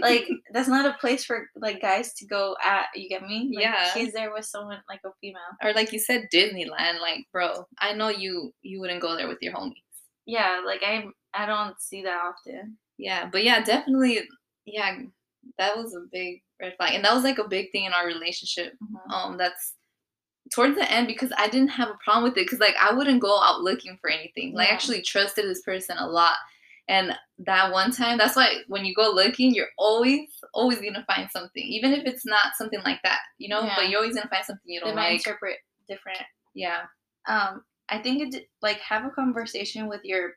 [0.00, 2.86] Like that's not a place for like guys to go at.
[2.94, 3.50] You get me?
[3.54, 3.92] Like, Yeah.
[3.94, 5.40] He's there with someone like a female.
[5.62, 7.00] or like you said, Disneyland.
[7.00, 9.82] Like, bro, I know you you wouldn't go there with your homie.
[10.26, 12.78] Yeah, like I I don't see that often.
[12.98, 14.20] Yeah, but yeah, definitely.
[14.64, 14.98] Yeah,
[15.58, 18.06] that was a big red flag, and that was like a big thing in our
[18.06, 18.74] relationship.
[18.82, 19.12] Mhm.
[19.14, 19.74] Um, that's
[20.54, 23.22] towards the end because I didn't have a problem with it because like I wouldn't
[23.22, 24.54] go out looking for anything.
[24.54, 26.36] Like, I actually trusted this person a lot,
[26.88, 31.28] and that one time, that's why when you go looking, you're always always gonna find
[31.30, 33.62] something, even if it's not something like that, you know.
[33.62, 33.74] Yeah.
[33.76, 35.26] But you're always gonna find something you don't they might like.
[35.26, 35.58] interpret
[35.88, 36.22] different.
[36.54, 36.82] Yeah,
[37.26, 40.32] Um, I think it like have a conversation with your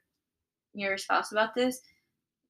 [0.74, 1.82] your spouse about this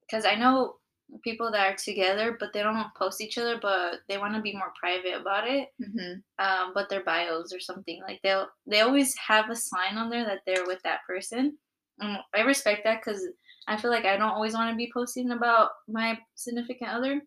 [0.02, 0.76] because I know
[1.24, 4.54] people that are together but they don't post each other but they want to be
[4.54, 9.16] more private about it hmm um, but their bios or something like they'll they always
[9.16, 11.56] have a sign on there that they're with that person
[12.00, 13.24] and i respect that because
[13.68, 17.22] i feel like i don't always want to be posting about my significant other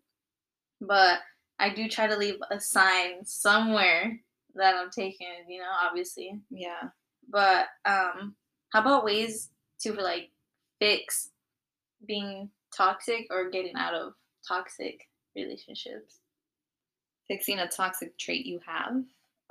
[0.81, 1.19] but
[1.59, 4.19] i do try to leave a sign somewhere
[4.55, 6.89] that i'm taking you know obviously yeah.
[7.29, 8.35] but um
[8.71, 9.49] how about ways
[9.81, 10.29] to like
[10.79, 11.29] fix
[12.05, 14.13] being toxic or getting out of
[14.47, 16.19] toxic relationships
[17.27, 19.03] Fixing a toxic trait you have.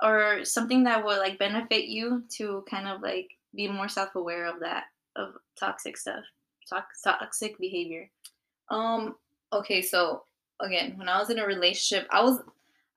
[0.03, 4.59] or something that would like benefit you to kind of like be more self-aware of
[4.59, 4.83] that
[5.15, 6.23] of toxic stuff
[7.03, 8.09] toxic behavior
[8.69, 9.15] Um,
[9.51, 10.23] okay, so
[10.59, 12.39] again, when I was in a relationship, I was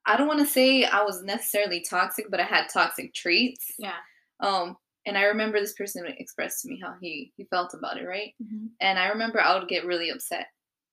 [0.04, 3.72] I don't want to say I was necessarily toxic, but I had toxic traits.
[3.78, 4.00] yeah
[4.40, 8.06] Um, and I remember this person expressed to me how he he felt about it,
[8.06, 8.34] right?
[8.42, 8.66] mm-hmm.
[8.80, 10.46] And I remember I would get really upset.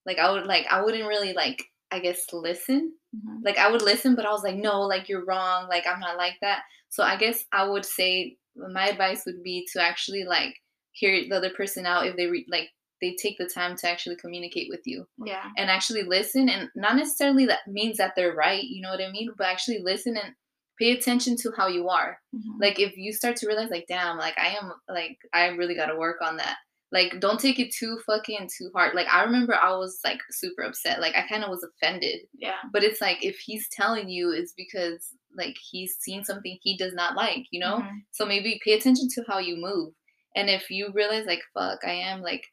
[0.05, 2.93] Like I would like I wouldn't really like I guess listen.
[3.15, 3.43] Mm-hmm.
[3.43, 5.67] Like I would listen, but I was like, no, like you're wrong.
[5.67, 6.61] Like I'm not like that.
[6.89, 10.55] So I guess I would say my advice would be to actually like
[10.99, 12.69] hear the other person out if they re- like
[13.01, 15.05] they take the time to actually communicate with you.
[15.25, 15.45] Yeah.
[15.57, 19.09] And actually listen and not necessarily that means that they're right you know what i
[19.11, 19.29] mean?
[19.37, 20.33] But actually listen and
[20.77, 22.19] pay attention to how you are.
[22.35, 22.59] Mhm.
[22.59, 25.87] like if you start to realize like damn like i am like i really got
[25.87, 26.57] to work on that.
[26.91, 28.95] Like don't take it too fucking too hard.
[28.95, 30.99] Like i remember i was like super upset.
[30.99, 32.19] Like i kind of was offended.
[32.33, 32.59] Yeah.
[32.73, 35.01] But it's like if he's telling you it's because
[35.37, 37.77] like he's seen something he does not like you know?
[37.77, 37.99] Mhm.
[38.11, 39.93] so maybe pay attention to how you move.
[40.35, 42.45] And if you realize like fuck, I am like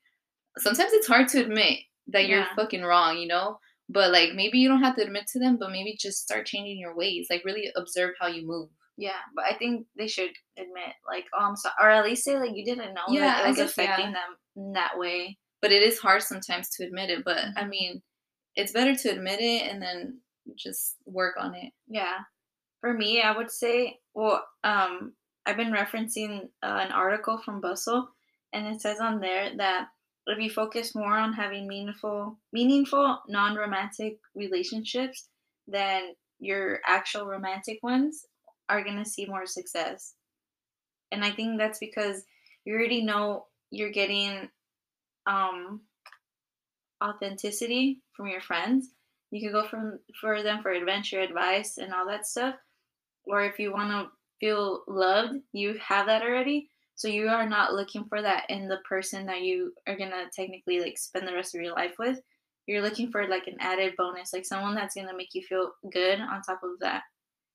[0.58, 3.58] sometimes it's hard to admit that you're fucking wrong, you know?
[3.88, 6.78] But like maybe you don't have to admit to them, but maybe just start changing
[6.78, 7.26] your ways.
[7.30, 8.68] Like really observe how you move.
[8.98, 12.38] yeah but i think they should admit like oh i'm sorry or at least say
[12.38, 14.10] like you didn't know Yeah, that I it was guess, yeah.
[14.10, 17.22] them in that way But it is hard sometimes to admit it.
[17.24, 17.68] But I Mhm.
[17.68, 18.02] mean,
[18.54, 19.98] it's better to admit it and then
[20.64, 21.72] just work on it.
[21.88, 22.18] Yeah.
[22.80, 25.12] For me, I would say, well, um,
[25.46, 28.08] I've been referencing uh, an article from Bustle,
[28.52, 29.88] and it says on there that
[30.26, 35.28] if you focus more on having meaningful, meaningful, non-romantic relationships,
[35.68, 38.26] then your actual romantic ones
[38.68, 40.14] are gonna see more success.
[41.12, 42.24] And I think that's because
[42.64, 44.48] you already know you're getting
[45.26, 45.82] um
[47.02, 48.88] authenticity from your friends.
[49.30, 52.56] You can go from for them for adventure advice and all that stuff.
[53.24, 56.70] Or if you want to feel loved, you have that already.
[56.94, 60.80] So you are not looking for that in the person that you are gonna technically
[60.80, 62.20] like spend the rest of your life with.
[62.66, 66.20] You're looking for like an added bonus, like someone that's gonna make you feel good
[66.20, 67.02] on top of that.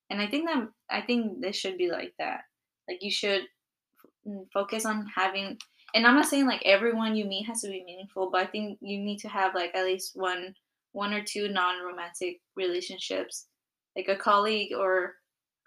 [0.09, 2.41] And I think that I think this should be like that.
[2.87, 5.57] Like you should f- mm, focus on having
[5.93, 8.77] and I'm not saying like everyone you meet has to be meaningful, but I think
[8.81, 10.53] you need to have like at least one
[10.93, 13.47] one or two non-romantic relationships,
[13.95, 15.15] like a colleague or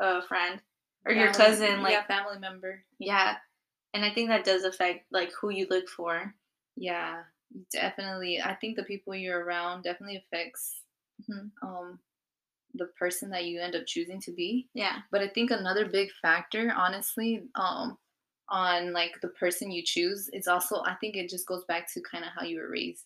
[0.01, 0.61] a friend
[1.07, 2.85] or your cousin, like yeah, family member.
[2.99, 3.37] yeah.
[3.93, 6.35] And I think that does affect like who you look for.
[6.77, 7.23] Yeah,
[7.73, 8.41] definitely.
[8.43, 10.83] I think the people you're around definitely affects
[11.31, 11.51] Mhm.
[11.63, 12.01] um
[12.77, 14.69] the person that you end up choosing to be.
[14.75, 15.03] Yeah.
[15.13, 17.97] But I think another big factor, honestly, um,
[18.49, 22.01] on like the person you choose is also I think it just goes back to
[22.03, 23.05] kind of how you were raised.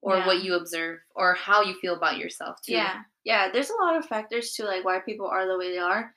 [0.00, 0.26] or Yeah.
[0.28, 2.72] what you observe or how you feel about yourself too.
[2.72, 3.50] Yeah, yeah.
[3.50, 6.14] There's a lot of factors to like why people are the way they are.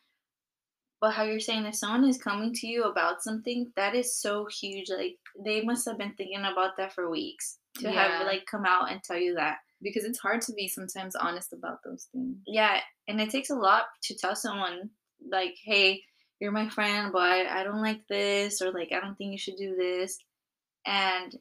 [1.02, 4.46] But how you're saying if someone is coming to you about something, that is so
[4.46, 4.90] huge.
[4.90, 7.92] Like they must have been thinking about that for weeks to Yeah.
[8.20, 9.58] have like come out and tell you that.
[9.82, 12.38] Because it's hard to be sometimes honest about those things.
[12.46, 14.92] Yeah, and it takes a lot to tell someone
[15.28, 16.04] like, "Hey,
[16.40, 19.40] you're my friend, but I, I don't like this," or like, "I don't think you
[19.40, 20.20] should do this,"
[20.86, 21.36] and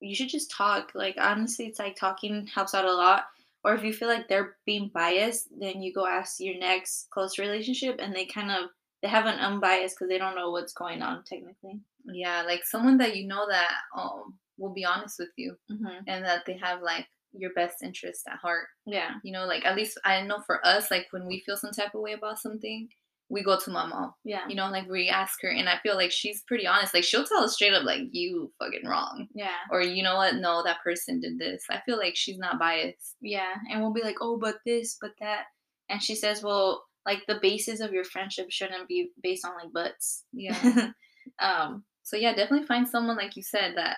[0.00, 0.92] you should just talk.
[0.94, 3.24] Like honestly, it's like talking helps out a lot.
[3.66, 7.38] Or if you feel like they're being biased, then you go ask your next close
[7.38, 8.70] relationship, and they kind of
[9.02, 11.80] they have an unbiased because they don't know what's going on technically.
[12.06, 16.24] Yeah, like someone that you know that um will be honest with you hmm and
[16.24, 18.68] that they have like your best interest at heart.
[18.86, 21.72] Yeah, You know, like at least I know for us, like when we feel some
[21.72, 22.88] type of way about something,
[23.28, 24.14] we go to my mom.
[24.24, 26.94] yeah, You know, like we ask her, and I feel like she's pretty honest.
[26.94, 30.36] Like she'll tell us straight up, like you fucking wrong, yeah, or you know what?
[30.36, 31.64] No, that person did this.
[31.70, 33.16] I feel like she's not biased.
[33.20, 33.54] yeah.
[33.70, 35.44] And we'll be like, "Oh, but this, but that,"
[35.88, 39.72] and she says, "Well, like the basis of your friendship shouldn't be based on like
[39.72, 40.90] butts." Yeah.
[41.40, 43.96] um, so yeah, definitely find someone like you said that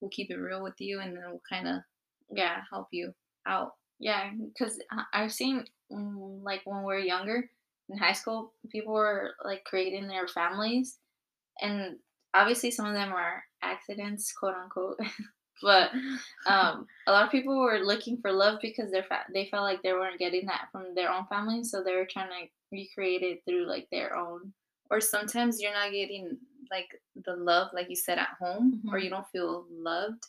[0.00, 1.76] will keep it real with you, and then will kind of
[2.34, 3.12] yeah, help you
[3.46, 3.72] out.
[4.00, 4.30] yeah.
[4.54, 4.80] Because
[5.12, 7.50] I've seen mm, like when we're younger
[7.88, 10.98] in high school, people were like creating their families,
[11.60, 11.96] and
[12.34, 14.98] obviously some of them are accidents, quote unquote.
[15.62, 15.90] but
[16.46, 19.82] um, a lot of people were looking for love because they fa- they felt like
[19.82, 23.40] they weren't getting that from their own family, so they were trying to recreate it
[23.46, 24.52] through like their own.
[24.90, 26.36] or sometimes you're not getting
[26.70, 26.88] like
[27.24, 29.04] the love like you said at home or Mhm.
[29.04, 30.22] you don't feel loved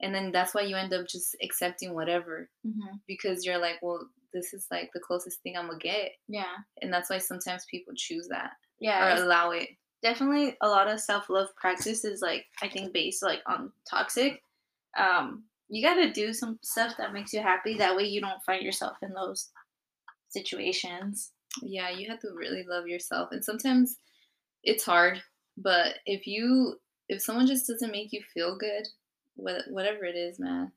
[0.00, 2.96] and then that's why you end up just accepting whatever Mm-hmm.
[3.06, 6.92] because you're like well this is like the closest thing i'm gonna get Yeah, and
[6.92, 8.50] that's why sometimes people choose that
[8.80, 9.18] yeah.
[9.18, 9.68] or allow it
[10.02, 14.42] definitely a lot of self love practice is like I think based like on toxic.
[14.98, 17.74] Um, you got to do some stuff that makes you happy.
[17.74, 19.50] That way you don't find yourself in those
[20.30, 21.32] situations.
[21.62, 23.96] yeah you have to really love yourself and sometimes
[24.62, 25.20] it's hard
[25.58, 26.76] but if you
[27.08, 28.86] if someone just doesn't make you feel good
[29.34, 30.70] what, whatever it is man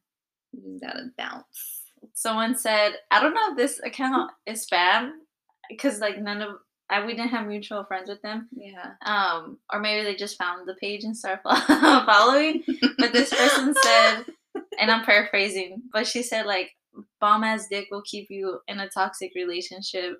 [0.51, 1.82] you just gotta bounce
[2.13, 5.11] Someone said, I don't know if this account is spam
[5.69, 6.55] because like none of
[6.89, 8.49] I we didn't have mutual friends with them.
[8.55, 11.41] yeah Um, or maybe they just found the page and started
[12.05, 12.63] following.
[12.97, 14.25] But this person said,
[14.79, 16.71] and I'm paraphrasing, but she said like
[17.19, 20.19] bomb ass dick will keep you in a toxic relationship.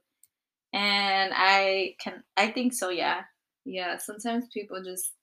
[0.73, 3.21] And I can I think so, yeah.
[3.65, 5.13] Yeah, sometimes people just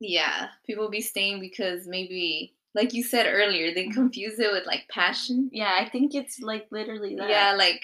[0.00, 4.86] yeah, people be staying because maybe like you said earlier, they confuse it with like
[4.90, 5.48] passion.
[5.50, 7.30] Yeah, I think it's like literally that.
[7.30, 7.80] Yeah, like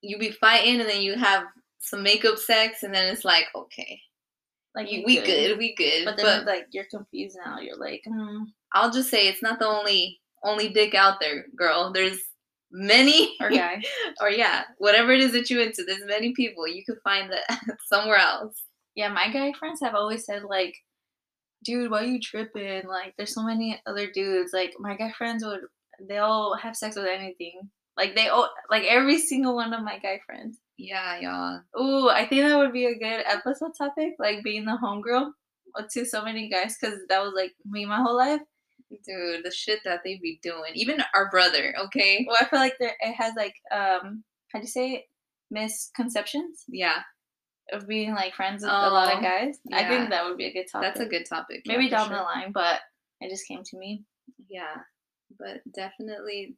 [0.00, 1.44] you be fighting and then you have
[1.78, 4.00] some makeup sex and then it's like, okay,
[4.74, 6.04] like you, we good, we good.
[6.04, 7.60] But But, then like you're confused now.
[7.60, 11.92] You're like, mm, I'll just say it's not the only only dick out there, girl.
[11.92, 12.18] There's
[12.72, 13.80] many or guy.
[14.20, 16.66] or yeah, whatever it is that you into, there's many people.
[16.66, 18.60] You could find that somewhere else.
[18.96, 20.74] yeah, my guy friends have always said like,
[21.64, 22.86] dude, why you tripping?
[22.86, 24.52] Like, there's so many other dudes.
[24.52, 25.60] Like, my guy friends would
[26.00, 27.70] they all have sex with anything.
[27.96, 30.58] Like they all like every single one of my guy friends.
[30.76, 31.60] Yeah, y'all.
[31.80, 35.32] Ooh, I think that would be a good episode topic, like being the homegirl
[35.90, 38.40] to so many guys, because that was like me my whole life.
[38.90, 40.72] Dude, the shit that they be doing.
[40.74, 42.24] Even our brother, okay?
[42.26, 45.04] Well, I feel like there it has like um how do you say it?
[45.50, 47.00] misconceptions Yeah,
[47.72, 49.58] of being like friends with a lot Oh, of guys.
[49.72, 50.88] I think that would be a good topic.
[50.94, 51.62] that's a good topic.
[51.66, 52.16] maybe for down sure.
[52.16, 52.80] the line, but
[53.20, 54.04] it just came to me.
[54.48, 54.76] Yeah,
[55.38, 56.56] but definitely,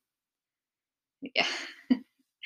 [1.23, 1.47] yeah.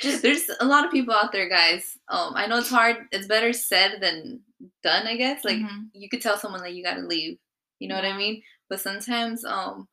[0.00, 1.96] Just there's a lot of people out there, guys.
[2.08, 2.96] Um, I know it's hard.
[3.12, 4.40] It's better said than
[4.82, 5.44] done, I guess.
[5.44, 5.90] Like Mhm.
[5.92, 7.38] you could tell someone that you gotta leave.
[7.78, 8.42] You know what I mean?
[8.68, 9.86] But sometimes, um,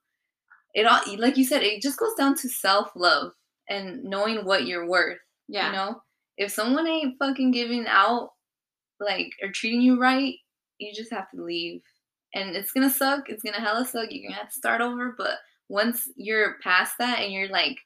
[0.73, 3.33] it all like you said, it just goes down to self love
[3.69, 5.19] and knowing what you're worth.
[5.47, 6.01] yeah, You know,
[6.35, 8.31] if someone ain't fucking giving out,
[9.01, 10.35] like, or treating you right,
[10.77, 11.81] you just have to leave.
[12.33, 13.29] And it's gonna suck.
[13.29, 14.07] It's gonna hella suck.
[14.09, 15.13] You're gonna have to start over.
[15.17, 15.37] But
[15.69, 17.77] once you're past that and you're like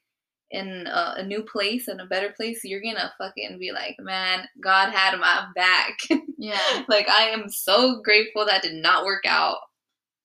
[0.52, 4.48] in a, a new place and a better place, you're gonna fucking be like, man,
[4.62, 5.98] God had my back.
[6.38, 6.84] yeah.
[6.88, 9.58] like, I am so grateful that did not work out.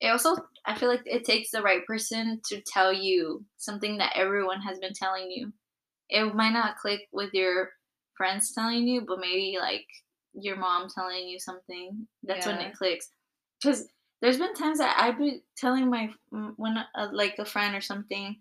[0.01, 0.37] It also,
[0.67, 4.79] I feel like it takes the right person to tell you something that everyone has
[4.79, 5.53] been telling you.
[6.09, 7.71] It might not click with your
[8.17, 9.87] friends telling you, but maybe like
[10.35, 12.07] your mom telling you something.
[12.23, 13.11] That's when it clicks.
[13.61, 13.87] Because
[14.21, 18.37] there's been times that I've been telling my when uh, like a friend or something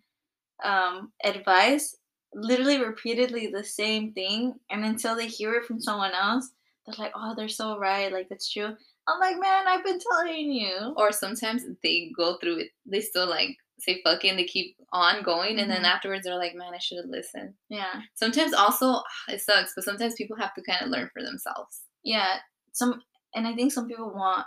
[0.64, 1.96] um advice
[2.34, 6.50] literally repeatedly the same thing and until they hear it from someone else
[6.86, 8.76] they're like oh they're so right like that's true
[9.08, 13.28] i'm like man i've been telling you Or sometimes they go through it, they still
[13.28, 15.88] like say fuck it and they keep on going and then Mhm.
[15.94, 17.54] afterwards they're like, Man, I should have listened.
[17.70, 18.02] Yeah.
[18.16, 21.82] Sometimes also it sucks, but sometimes people have to kind of learn for themselves.
[22.04, 22.40] Yeah.
[22.74, 23.02] Some
[23.36, 24.46] and I think some people want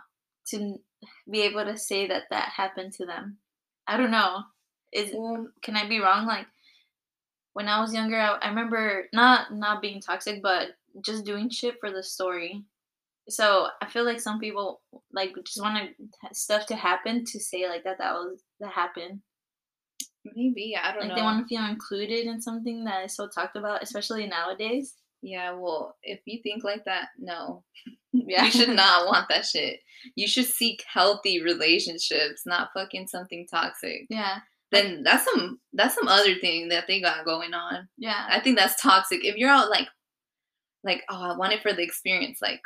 [0.48, 0.78] to
[1.30, 3.38] be able to say that that happened to them.
[3.86, 4.42] I don't know.
[4.92, 6.26] Is Well, can I be wrong?
[6.26, 6.46] Like
[7.54, 10.70] when I was younger, I, I remember not not being toxic, but
[11.04, 12.64] just doing shit for the story.
[13.28, 14.80] So I feel like some people
[15.12, 19.20] like just want to stuff to happen to say like that that was that happened.
[20.24, 21.14] maybe, I don't Like know.
[21.16, 24.94] they want to feel included in something that is so talked about, especially nowadays.
[25.22, 27.64] Yeah, well, if you think like that, no.
[28.12, 28.44] Yeah.
[28.44, 29.80] You should not want that shit.
[30.16, 34.02] You should seek healthy relationships, not fucking something toxic.
[34.10, 34.38] Yeah.
[34.72, 37.88] Then that's some that's some other thing that they got going on.
[37.98, 38.26] Yeah.
[38.28, 39.24] I think that's toxic.
[39.24, 39.88] If you're out like
[40.84, 42.60] like, oh, I want it for the experience, like,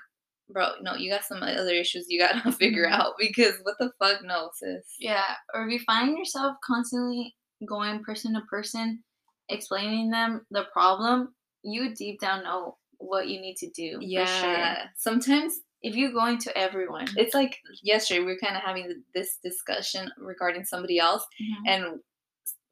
[0.49, 2.93] bro, no, you got some other issues you gotta figure Mhm.
[2.93, 4.85] out because what the fuck no, sis.
[4.99, 5.25] Yeah,
[5.55, 7.35] or if you find yourself constantly
[7.67, 9.03] going person to person,
[9.49, 13.99] explaining them the problem, you deep down know what you need to do.
[14.01, 14.25] Yeah.
[14.25, 14.91] For sure.
[14.97, 19.39] Sometimes If you're going to everyone, it's like yesterday we were kind of having this
[19.45, 21.69] discussion regarding somebody else Mhm.
[21.71, 22.01] and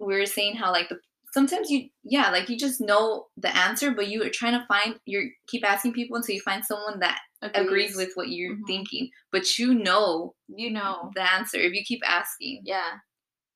[0.00, 0.98] we were saying how like the
[1.32, 4.98] sometimes you yeah like you just know the answer but you are trying to find
[5.04, 7.18] you keep asking people until you find someone that
[7.54, 8.66] agrees with what you're Mhm.
[8.66, 11.10] thinking but you know you know.
[11.14, 12.98] the answer if you keep asking Yeah.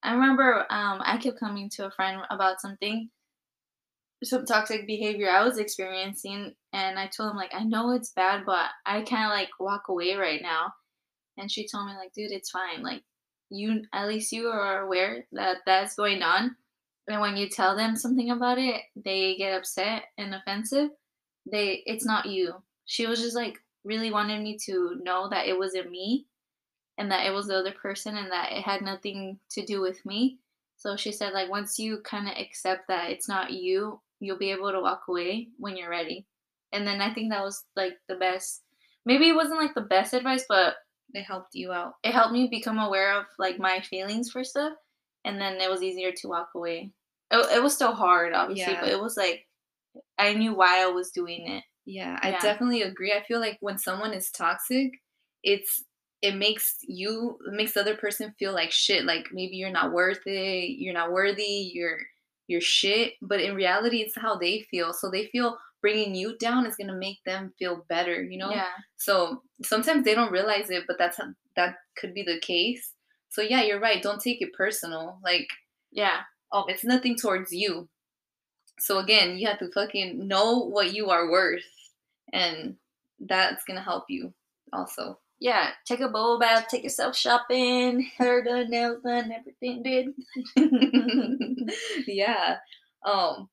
[0.02, 3.10] I remember um I kept coming to a friend about something
[4.24, 8.44] some toxic behavior I was experiencing and I told him like I know it's bad
[8.44, 10.72] but I can't like walk away right now.
[11.36, 13.02] And she told me like dude it's fine like
[13.50, 16.56] you at least you are aware that that's going on
[17.08, 20.90] and when you tell them something about it they get upset and offensive
[21.50, 22.54] they it's not you
[22.86, 23.56] she was just like
[23.88, 26.26] really wanted me to know that it wasn't me
[26.98, 30.04] and that it was the other person and that it had nothing to do with
[30.06, 30.38] me.
[30.76, 34.50] So she said like once you kind of accept that it's not you you'll be
[34.52, 36.26] able to walk away when you're ready.
[36.72, 38.62] And then i think that was like the best
[39.06, 40.74] maybe it wasn't like the best advice but
[41.14, 41.94] it helped you out.
[42.04, 44.74] It helped me become aware of like my feelings for stuff
[45.24, 46.92] and then it was easier to walk away.
[47.30, 48.80] It, it was still hard obviously Yeah.
[48.82, 49.46] but it was like
[50.18, 52.40] i knew why i was doing it yeah i Yeah.
[52.40, 54.92] definitely agree i feel like when someone is toxic
[55.42, 55.82] it's
[56.20, 59.92] it makes you it makes the other person feel like shit like maybe you're not
[59.92, 62.00] worth it you're not worthy you're
[62.46, 66.66] you're shit but in reality it's how they feel so they feel bringing you down
[66.66, 68.50] is going to make them feel better you know?
[68.50, 68.66] Yeah.
[68.96, 72.92] So sometimes they don't realize it but that's how, that could be the case.
[73.30, 75.48] So yeah you're right don't take it personal like
[75.92, 76.20] yeah.
[76.52, 77.88] oh it's nothing towards you.
[78.80, 81.62] So again you have to fucking know what you are worth
[82.32, 82.76] and
[83.20, 84.32] that's gonna help you
[84.72, 85.18] also.
[85.40, 90.08] Yeah take a bubble bath take yourself shopping hair done nails done everything did
[92.08, 92.56] yeah
[93.04, 93.48] um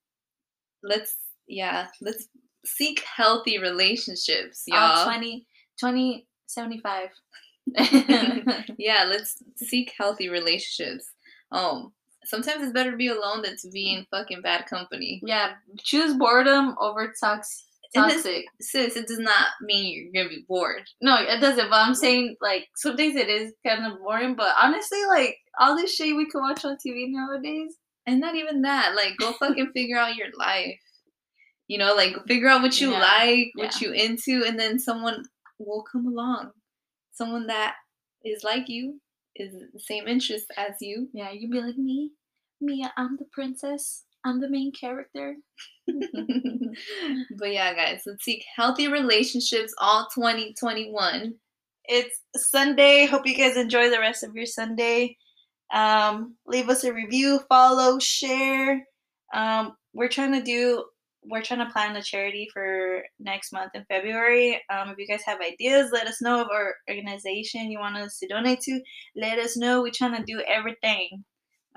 [0.81, 1.17] let's
[1.47, 2.27] yeah let's
[2.65, 5.05] seek healthy relationships all y'all.
[5.05, 5.45] 20
[5.79, 7.09] 20 75
[8.77, 11.11] yeah let's seek healthy relationships.
[11.51, 15.21] Um sometimes it's better to be alone than to be in fucking bad company.
[15.23, 15.53] Yeah
[15.83, 18.23] choose boredom over tox- And this-
[18.61, 22.35] sis it does not mean you're gonna be bored no it doesn't but i'm saying
[22.41, 26.29] like some days it is kind of boring but honestly like all this shit we
[26.29, 27.75] can watch on tv nowadays
[28.07, 28.93] And not even that.
[28.95, 30.77] Like, go fucking figure out your life.
[31.67, 33.87] You know, like figure out what you Yeah, like, what yeah.
[33.87, 35.23] you into, and then someone
[35.57, 36.51] will come along.
[37.13, 37.73] Someone that
[38.23, 39.01] is like you,
[39.35, 41.09] is the same interest as you.
[41.13, 42.11] yeah you'd be like me
[42.61, 45.35] Mia, i'm the princess i'm the main character
[47.37, 51.33] but yeah, guys, let's seek healthy relationships all 2021.
[51.85, 53.05] it's Sunday.
[53.05, 55.17] Hope you guys enjoy the rest of your Sunday.
[55.73, 58.85] Um, leave us a review, follow, share.
[59.33, 60.85] Um, we're trying to do
[61.27, 64.61] we're trying to plan a charity for next month in February.
[64.69, 68.19] Um, if you guys have ideas, let us know of our organization you want us
[68.19, 68.79] to donate to.
[69.15, 69.81] Let us know.
[69.81, 71.25] We're trying to do everything.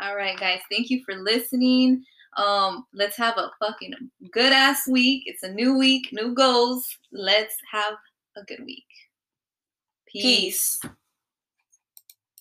[0.01, 2.05] All right, guys, thank you for listening.
[2.37, 3.95] Um, let's have a fucking
[4.33, 5.25] good ass week.
[5.27, 6.87] It's a new week, new goals.
[7.13, 7.95] Let's have
[8.37, 8.85] a good week.
[10.07, 10.79] Peace.